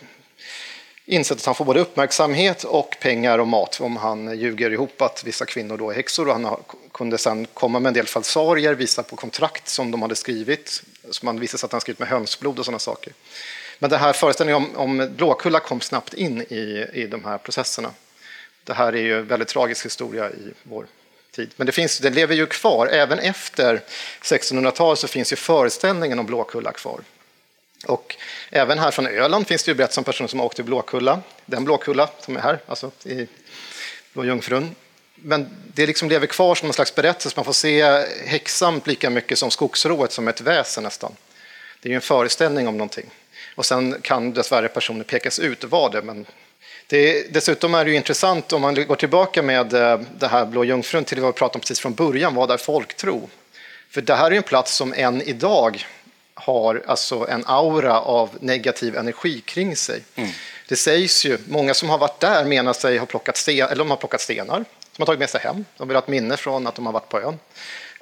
[1.05, 5.23] insett att han får både uppmärksamhet och pengar och mat om han ljuger ihop att
[5.23, 6.57] vissa kvinnor då är häxor och han
[6.91, 11.25] kunde sen komma med en del falsarier, visa på kontrakt som de hade skrivit, som
[11.25, 13.13] man visade sig att han skrivit med hönsblod och sådana saker.
[13.79, 17.91] Men den här föreställningen om, om Blåkulla kom snabbt in i, i de här processerna.
[18.63, 20.85] Det här är ju en väldigt tragisk historia i vår
[21.31, 21.49] tid.
[21.55, 22.87] Men det, finns, det lever ju kvar.
[22.87, 23.81] Även efter
[24.21, 27.01] 1600-talet så finns ju föreställningen om Blåkulla kvar.
[27.87, 28.15] Och
[28.49, 31.21] även här från Öland finns det ju berättelser om personer som har åkt till Blåkulla.
[31.45, 33.27] Den Blåkulla som är här, alltså i
[34.13, 34.75] Blå Jungfrun.
[35.15, 37.33] Men det liksom lever kvar som en slags berättelse.
[37.35, 41.15] Man får se häxan lika mycket som skogsrået som ett väsen nästan.
[41.81, 43.09] Det är ju en föreställning om någonting.
[43.55, 46.25] Och sen kan dessvärre personer pekas ut vad det men
[46.87, 50.63] det, dessutom är det ju intressant om man går tillbaka med eh, det här Blå
[50.63, 53.29] Jungfrun till vad vi pratade om precis från början, vad är folktro?
[53.89, 55.85] För det här är en plats som än idag
[56.33, 60.03] har alltså en aura av negativ energi kring sig.
[60.15, 60.29] Mm.
[60.67, 63.89] Det sägs ju, många som har varit där menar sig ha plockat, sten, eller de
[63.89, 65.65] har plockat stenar som har tagit med sig hem.
[65.77, 67.39] De vill ha ett minne från att de har varit på ön.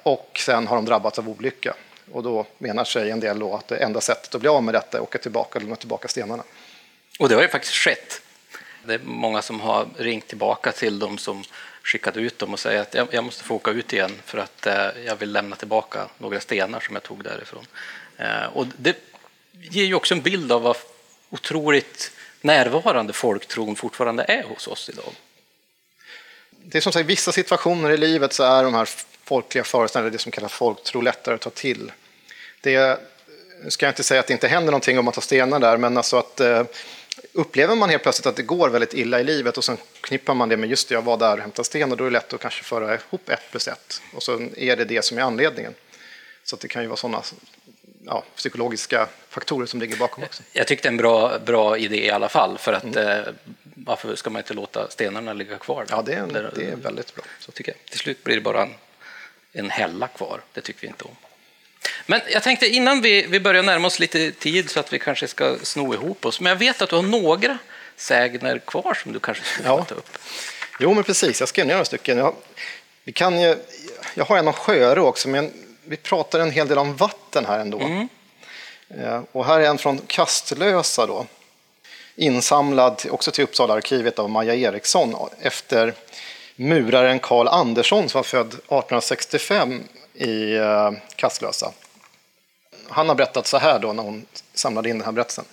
[0.02, 1.74] Och sen har de drabbats av olycka.
[2.12, 4.74] Och då menar sig en del då att det enda sättet att bli av med
[4.74, 6.42] detta är att åka tillbaka och lämna tillbaka stenarna.
[7.18, 8.20] Och det har ju faktiskt skett.
[8.84, 11.44] Det är många som har ringt tillbaka till dem som
[11.82, 14.88] skickade ut dem och säger att jag, måste få åka ut igen för att eh,
[15.06, 17.66] jag vill lämna tillbaka några stenar som jag tog därifrån.
[18.16, 18.96] Eh, och det
[19.52, 20.76] ger ju också en bild av vad
[21.30, 25.12] otroligt närvarande folktron fortfarande är hos oss idag.
[26.50, 28.88] Det är som sagt vissa situationer i livet så är de här
[29.24, 31.92] folkliga föreställningar, det som kallas folktro, lättare att ta till.
[32.60, 33.00] Det
[33.68, 35.96] ska jag inte säga att det inte händer någonting om man tar stenar där, men
[35.96, 36.64] alltså att eh,
[37.32, 40.48] upplever man helt plötsligt att det går väldigt illa i livet och sen knippar man
[40.48, 42.32] det med just det, jag var där och hämtade sten och då är det lätt
[42.32, 45.74] att kanske föra ihop ett plus ett och så är det det som är anledningen.
[46.44, 47.22] Så det kan ju vara sådana
[48.06, 50.42] ja, psykologiska faktorer som ligger bakom också.
[50.52, 53.08] Jag tyckte en bra, bra idé i alla fall, för att mm.
[53.08, 53.24] eh,
[53.74, 55.86] varför ska man inte låta stenarna ligga kvar?
[55.90, 57.24] Ja, det är, det är väldigt bra.
[57.40, 57.90] Så tycker jag.
[57.90, 58.74] Till slut blir det bara en,
[59.54, 61.16] en hälla kvar, det tycker vi inte om.
[62.06, 65.28] Men jag tänkte innan vi, vi börjar närma oss lite tid så att vi kanske
[65.28, 67.58] ska sno ihop oss, men jag vet att du har några
[67.96, 69.84] sägner kvar som du kanske skulle ja.
[69.84, 70.18] ta upp.
[70.80, 72.18] Jo, men precis, jag ska göra några stycken.
[72.18, 72.34] Jag,
[73.04, 73.56] vi kan ju,
[74.14, 75.52] jag har en om Sjöro också, men
[75.84, 77.80] vi pratar en hel del om vatten här ändå.
[77.80, 78.08] Mm.
[78.88, 81.26] Eh, och här är en från Kastlösa då,
[82.16, 85.94] insamlad också till Uppsala arkivet av Maja Eriksson efter
[86.56, 89.82] muraren Karl Andersson som var född 1865
[90.14, 91.72] i eh, Kastlösa.
[92.88, 95.44] Han har berättat så här då när hon samlade in den här berättelsen.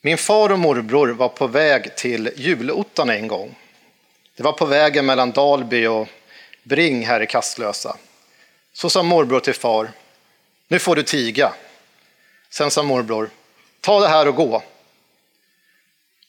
[0.00, 3.54] Min far och morbror var på väg till julottan en gång.
[4.36, 6.08] Det var på vägen mellan Dalby och
[6.62, 7.96] Bring här i Kastlösa.
[8.72, 9.90] Så sa morbror till far,
[10.68, 11.52] nu får du tiga.
[12.50, 13.30] Sen sa morbror,
[13.80, 14.62] ta det här och gå.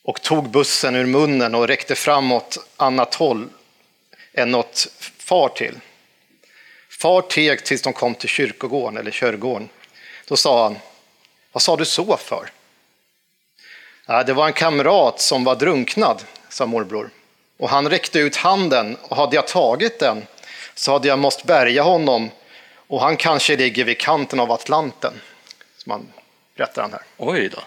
[0.10, 3.49] Och tog bussen ur munnen och räckte framåt annat håll
[4.34, 4.88] än åt
[5.18, 5.80] far till.
[6.89, 9.70] Far teg tills de kom till kyrkogården eller körgården.
[10.28, 10.78] Då sa han,
[11.51, 12.51] vad sa du så för?
[14.26, 17.10] Det var en kamrat som var drunknad, sa morbror.
[17.57, 20.26] Och han räckte ut handen och hade jag tagit den
[20.76, 22.32] så hade jag måste bärga honom
[22.76, 25.14] och han kanske ligger vid kanten av Atlanten.
[25.78, 26.07] Som man
[26.55, 27.03] berättar han här.
[27.18, 27.60] Oj då.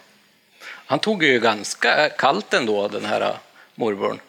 [0.86, 3.36] Han tog ju ganska kallt ändå, den här
[3.74, 4.20] morbrorn.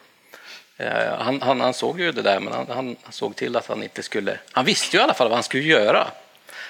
[0.77, 3.83] Eh, han, han, han, såg ju det där, men han, han, såg till att han
[3.83, 4.39] inte skulle...
[4.51, 6.07] Han visste ju i alla fall vad han skulle göra.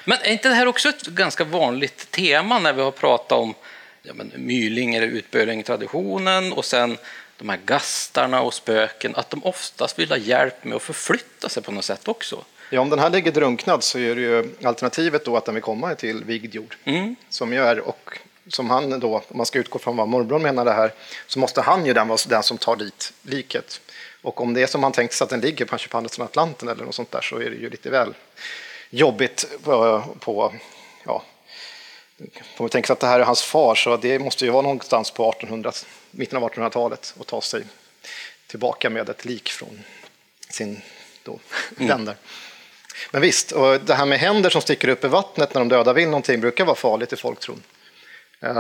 [0.06, 3.54] Men är inte det här också ett ganska vanligt tema när vi har pratat om
[4.04, 6.98] ja, men, myling eller utböling-traditionen och sen
[7.38, 11.64] de här gastarna och spöken, att de oftast vill ha hjälp med att förflytta sig
[11.64, 12.44] på något sätt också.
[12.70, 15.64] Ja, om den här ligger drunknad så är det ju alternativet då att den vill
[15.64, 16.76] komma till vigd jord.
[16.84, 17.16] Mm.
[17.30, 20.66] Som ju är, och som han då, om man ska utgå från vad morbrorn menar
[20.66, 20.94] det här,
[21.28, 23.82] så måste han ju den vara den som tar dit liket.
[24.22, 26.28] Och om det är som han tänkt sig att den ligger kanske på andra sidan
[26.28, 28.14] Atlanten eller något sånt där så är det ju lite väl
[28.90, 30.54] jobbigt på, på
[31.06, 31.24] ja,
[32.58, 35.12] om vi tänker att det här är hans far så det måste ju vara någonstans
[35.12, 35.72] på 1800,
[36.12, 37.64] mitten av 1800-talet och ta sig
[38.48, 39.84] tillbaka med ett lik från
[40.50, 40.82] sin
[41.24, 41.40] då,
[41.80, 42.10] mm.
[43.12, 45.94] Men visst, och det här med händer som sticker upp i vattnet när de döda
[45.94, 47.64] vill någonting brukar vara farligt i folktron.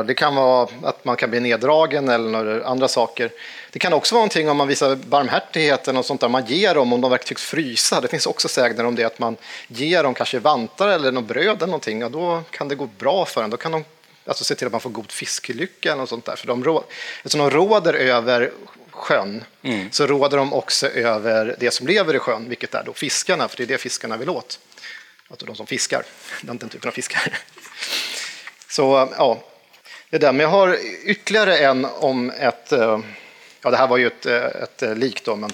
[0.05, 3.31] Det kan vara att man kan bli neddragen eller några andra saker.
[3.71, 6.29] Det kan också vara någonting om man visar barmhärtighet eller något sånt där.
[6.29, 8.01] Man ger dem om de verkligen tycks frysa.
[8.01, 9.35] Det finns också sägner om det att man
[9.67, 12.03] ger dem kanske vantar eller något bröd eller någonting.
[12.03, 13.49] Och då kan det gå bra för dem.
[13.49, 13.83] Då kan de
[14.25, 16.35] alltså, se till att man får god fiskelycka eller något sånt där.
[16.35, 16.83] För de, rå,
[17.17, 18.51] eftersom de råder över
[18.91, 19.91] sjön mm.
[19.91, 23.57] så råder de också över det som lever i sjön, vilket är då fiskarna, för
[23.57, 24.59] det är det fiskarna vill åt.
[25.29, 26.03] Alltså de som fiskar,
[26.41, 27.39] den typen av fiskar.
[28.69, 29.43] Så ja,
[30.13, 30.31] det där.
[30.31, 32.99] Men jag har ytterligare en om ett, eh,
[33.61, 35.49] ja det här var ju ett, eh, ett eh, lik då, men,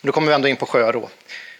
[0.00, 1.08] men då kommer vi ändå in på sjörå.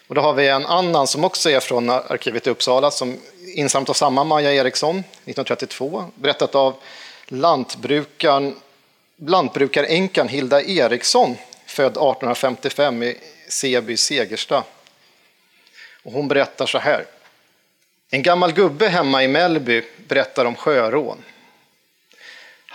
[0.07, 3.19] Och då har vi en annan som också är från arkivet i Uppsala som
[3.55, 6.75] insamlat av samma Maja Eriksson 1932, berättat av
[7.27, 8.57] lantbrukaren,
[9.17, 11.37] lantbrukaränkan Hilda Eriksson,
[11.67, 13.17] född 1855 i
[13.49, 14.65] Seby, Segersta.
[16.03, 17.05] Och hon berättar så här.
[18.11, 21.25] En gammal gubbe hemma i Mellby berättar om sjörån.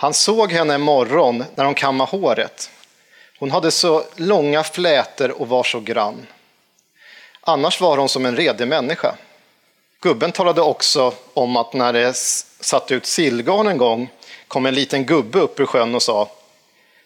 [0.00, 2.70] Han såg henne en morgon när hon kammade håret.
[3.38, 6.26] Hon hade så långa flätor och var så grann.
[7.40, 9.14] Annars var hon som en redig människa.
[10.00, 14.08] Gubben talade också om att när det satt ut sillgarn en gång
[14.48, 16.28] kom en liten gubbe upp ur sjön och sa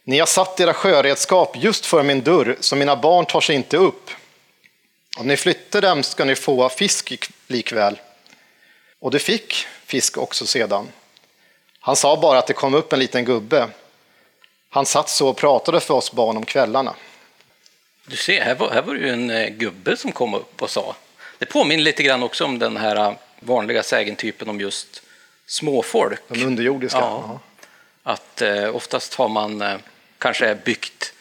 [0.05, 3.77] Ni har satt era sjöredskap just för min dörr så mina barn tar sig inte
[3.77, 4.11] upp.
[5.19, 8.01] Om ni flyttar dem ska ni få fisk likväl.
[9.01, 9.55] Och de fick
[9.87, 10.89] fisk också sedan.
[11.85, 13.69] Han sa bara att det kom upp en liten gubbe.
[14.71, 16.95] Han satt så och pratade för oss barn om kvällarna.
[18.07, 20.71] Du ser, här var, här var det ju en eh, gubbe som kom upp och
[20.71, 20.97] sa.
[21.39, 25.03] Det påminner lite grann också om den här eh, vanliga sägentypen om just
[25.47, 26.21] småfolk.
[26.29, 26.99] De underjordiska?
[26.99, 27.41] Ja.
[28.03, 29.77] Att eh, oftast har man eh,
[30.19, 31.13] kanske byggt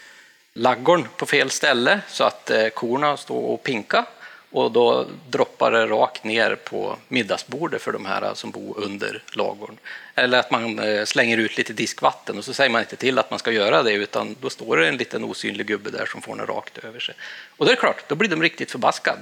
[0.54, 4.06] laggorn på fel ställe så att eh, korna står och pinka
[4.54, 9.78] och då droppar det rakt ner på middagsbordet för de här som bor under lagorn.
[10.16, 13.30] Eller att man eh, slänger ut lite diskvatten och så säger man inte till att
[13.30, 16.36] man ska göra det utan då står det en liten osynlig gubbe där som får
[16.36, 17.16] den rakt över sig.
[17.58, 19.18] Och det är klart, då blir de riktigt förbaskad.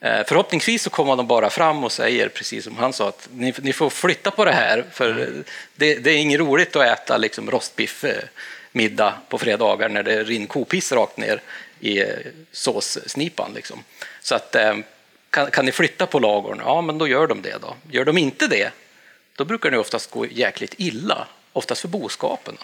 [0.00, 3.54] Eh, förhoppningsvis så kommer de bara fram och säger, precis som han sa, att ni,
[3.58, 5.32] ni får flytta på det här för
[5.74, 8.22] det, det är inget roligt att äta liksom rostbiff eh,
[8.72, 11.40] middag på fredagar när det rinner kopiss rakt ner
[11.80, 12.04] i
[12.52, 13.52] såssnipan.
[13.54, 13.84] Liksom.
[14.20, 14.76] Så att, eh,
[15.30, 16.60] kan, kan ni flytta på lagorn?
[16.64, 17.56] Ja, men då gör de det.
[17.60, 17.76] då.
[17.90, 18.70] Gör de inte det,
[19.36, 22.58] då brukar det oftast gå jäkligt illa, oftast för boskapen.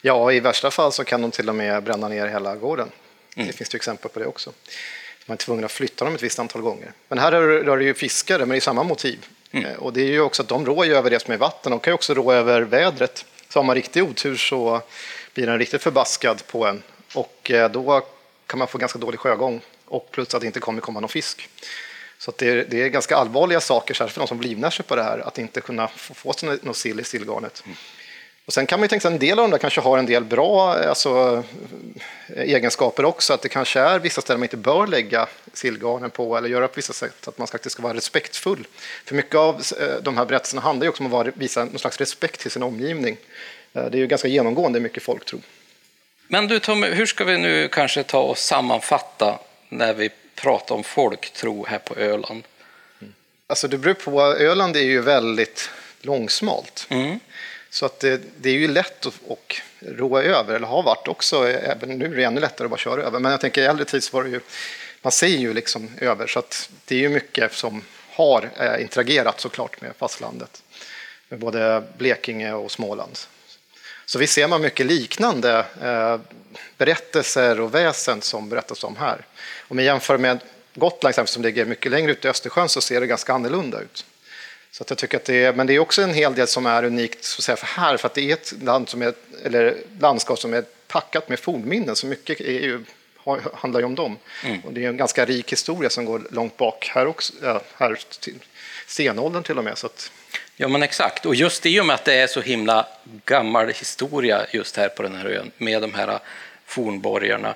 [0.00, 2.90] Ja, i värsta fall så kan de till och med bränna ner hela gården.
[3.36, 3.46] Mm.
[3.46, 4.52] Det finns det exempel på det också.
[5.26, 6.92] Man är tvungen att flytta dem ett visst antal gånger.
[7.08, 9.26] Men här rör det ju fiskare, men det är samma motiv.
[9.52, 9.66] Mm.
[9.66, 11.70] Eh, och det är ju också att de rår ju över det som är vatten.
[11.70, 13.24] De kan ju också rå över vädret.
[13.48, 14.82] Så har man riktig otur så
[15.34, 16.82] blir den riktigt förbaskad på en.
[17.14, 17.80] Och eh, då
[18.48, 21.48] kan man få ganska dålig sjögång och plus att det inte kommer komma någon fisk.
[22.18, 24.96] Så det är, det, är, ganska allvarliga saker, särskilt för de som livnär sig på
[24.96, 27.62] det här, att inte kunna få, få sig något sill i sillgarnet.
[27.66, 27.76] Mm.
[28.46, 29.98] Och sen kan man ju tänka sig att en del av de där kanske har
[29.98, 31.42] en del bra alltså,
[32.36, 36.48] egenskaper också, att det kanske är vissa ställen man inte bör lägga sillgarnen på eller
[36.48, 38.66] göra på vissa sätt, att man faktiskt ska vara respektfull.
[39.04, 41.98] För mycket av eh, de här berättelserna handlar ju också om att visa någon slags
[41.98, 43.16] respekt till sin omgivning.
[43.72, 45.40] Eh, det är ju ganska genomgående mycket folk tror.
[46.30, 50.84] Men du Tommy, hur ska vi nu kanske ta och sammanfatta när vi pratar om
[50.84, 52.44] folktro här på Öland?
[53.00, 53.14] Mm.
[53.46, 55.70] Alltså det beror på, Öland är ju väldigt
[56.00, 56.86] långsmalt.
[56.90, 57.20] Mm.
[57.70, 61.48] Så att det, det, är ju lätt att och rå över, eller har varit också,
[61.48, 63.18] även nu är det ännu lättare att bara köra över.
[63.18, 64.40] Men jag tänker i äldre tid så var det ju,
[65.02, 69.40] man säger ju liksom över, så att det är ju mycket som har eh, interagerat
[69.40, 70.62] såklart med fastlandet.
[71.28, 73.18] Med både Blekinge och Småland.
[74.08, 76.20] Så vi ser man mycket liknande eh,
[76.76, 79.26] berättelser och väsen som berättas om här.
[79.60, 80.38] Om vi jämför med
[80.74, 84.04] Gotland exempel, som ligger mycket längre ut i Östersjön så ser det ganska annorlunda ut.
[84.70, 86.66] Så att jag tycker att det är, men det är också en hel del som
[86.66, 89.14] är unikt så att säga, för här, för att det är ett land som är,
[89.44, 92.84] eller landskap som är packat med fornminnen, så mycket är ju,
[93.54, 94.16] handlar ju om dem.
[94.44, 94.60] Mm.
[94.60, 97.32] Och det är en ganska rik historia som går långt bak här också,
[97.76, 98.38] här till
[98.86, 99.78] stenåldern till och med.
[99.78, 100.12] Så att...
[100.56, 102.86] Ja men exakt, och just i och med att det är så himla
[103.24, 106.18] gammal historia just här på den här ön med de här
[106.66, 107.54] fornborgarna.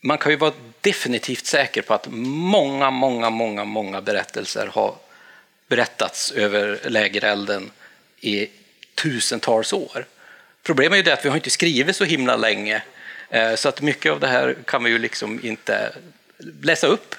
[0.00, 4.94] Man kan ju vara definitivt säker på att många, många, många, många berättelser har
[5.68, 7.70] berättats över lägerelden
[8.20, 8.48] i
[8.94, 10.06] tusentals år.
[10.62, 12.82] Problemet är ju det att vi har inte skrivit så himla länge,
[13.30, 15.92] eh, så att mycket av det här kan vi ju liksom inte
[16.62, 17.14] läsa upp.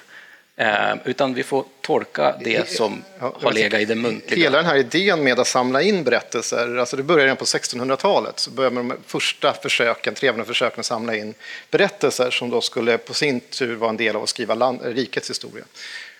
[0.56, 4.42] Eh, utan vi får tolka det som har legat i det muntliga.
[4.42, 8.38] Hela den här idén med att samla in berättelser, alltså det började redan på 1600-talet,
[8.38, 11.34] så började man med de första försöken, trevliga försöken att samla in
[11.70, 15.30] berättelser som då skulle på sin tur vara en del av att skriva land, rikets
[15.30, 15.64] historia.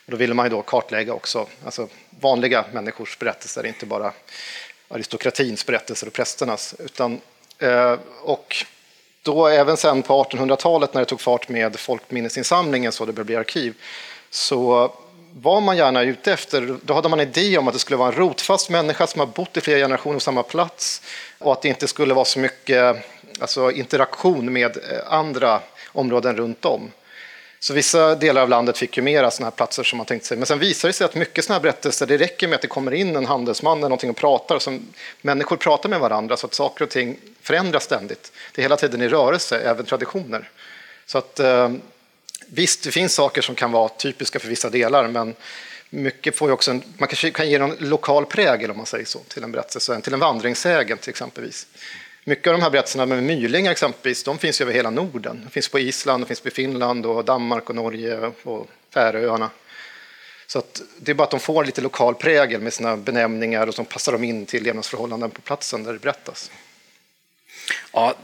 [0.05, 1.89] Och då ville man ju då kartlägga också alltså
[2.21, 4.13] vanliga människors berättelser, inte bara
[4.89, 6.75] aristokratins berättelser och prästernas.
[6.79, 7.21] Utan,
[7.59, 8.57] eh, och
[9.23, 13.37] då även sen på 1800-talet när det tog fart med folkminnesinsamlingen så det började bli
[13.37, 13.75] arkiv,
[14.35, 14.93] så
[15.41, 18.09] var man gärna ute efter, då hade man en idé om att det skulle vara
[18.09, 21.03] en rotfast människa som har bott i flera generationer på samma plats
[21.39, 22.97] och att det inte skulle vara så mycket
[23.41, 25.61] alltså, interaktion med eh, andra
[25.93, 26.91] områden runt om.
[27.61, 30.37] Så vissa delar av landet fick ju mera sådana här platser som man tänkte sig.
[30.37, 32.69] Men sen visar det sig att mycket sådana här berättelser, det räcker med att det
[32.69, 34.59] kommer in en handelsman eller någonting och pratar.
[34.59, 34.79] Så
[35.21, 38.33] människor pratar med varandra så att saker och ting förändras ständigt.
[38.53, 40.51] Det är hela tiden i rörelse, även traditioner.
[41.07, 41.71] Så att eh,
[42.55, 45.35] visst, det finns saker som kan vara typiska för vissa delar, men
[45.91, 49.05] mycket får ju också en, man kanske kan ge en lokal prägel om man säger
[49.05, 51.67] så till en berättelse, till en vandringssägen till exempelvis.
[52.25, 55.41] Mycket av de här berättelserna med mylingar exempelvis, de finns över hela Norden.
[55.45, 59.51] De finns på Island, de finns på Finland, och Danmark och Norge och Färöarna.
[60.47, 63.75] Så att det är bara att de får lite lokal prägel med sina benämningar och
[63.75, 66.51] som passar dem in till levnadsförhållanden på platsen där det berättas.
[67.93, 68.15] Ja,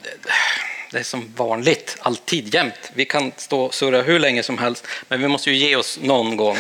[0.90, 2.90] det är som vanligt, alltid jämt.
[2.94, 5.98] Vi kan stå och surra hur länge som helst, men vi måste ju ge oss
[6.02, 6.58] någon gång.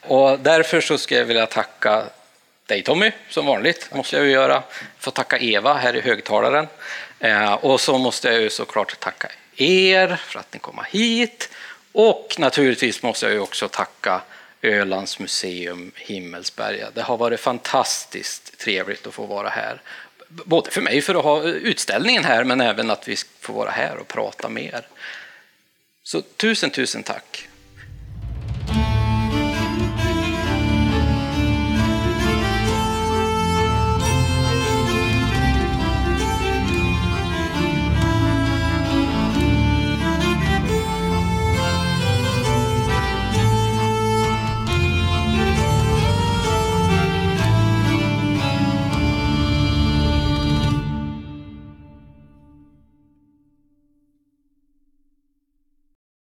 [0.00, 2.04] Och därför så ska jag vilja tacka
[2.66, 4.62] dig Tommy, som vanligt måste jag ju göra.
[4.98, 6.66] Få tacka Eva här i högtalaren.
[7.20, 11.50] Eh, och så måste jag ju såklart tacka er för att ni kommer hit.
[11.92, 14.20] Och naturligtvis måste jag ju också tacka
[14.62, 16.90] Ölands museum Himmelsberga.
[16.94, 19.80] Det har varit fantastiskt trevligt att få vara här.
[20.28, 23.96] Både för mig för att ha utställningen här, men även att vi får vara här
[23.96, 24.86] och prata mer.
[26.02, 27.48] Så tusen, tusen tack.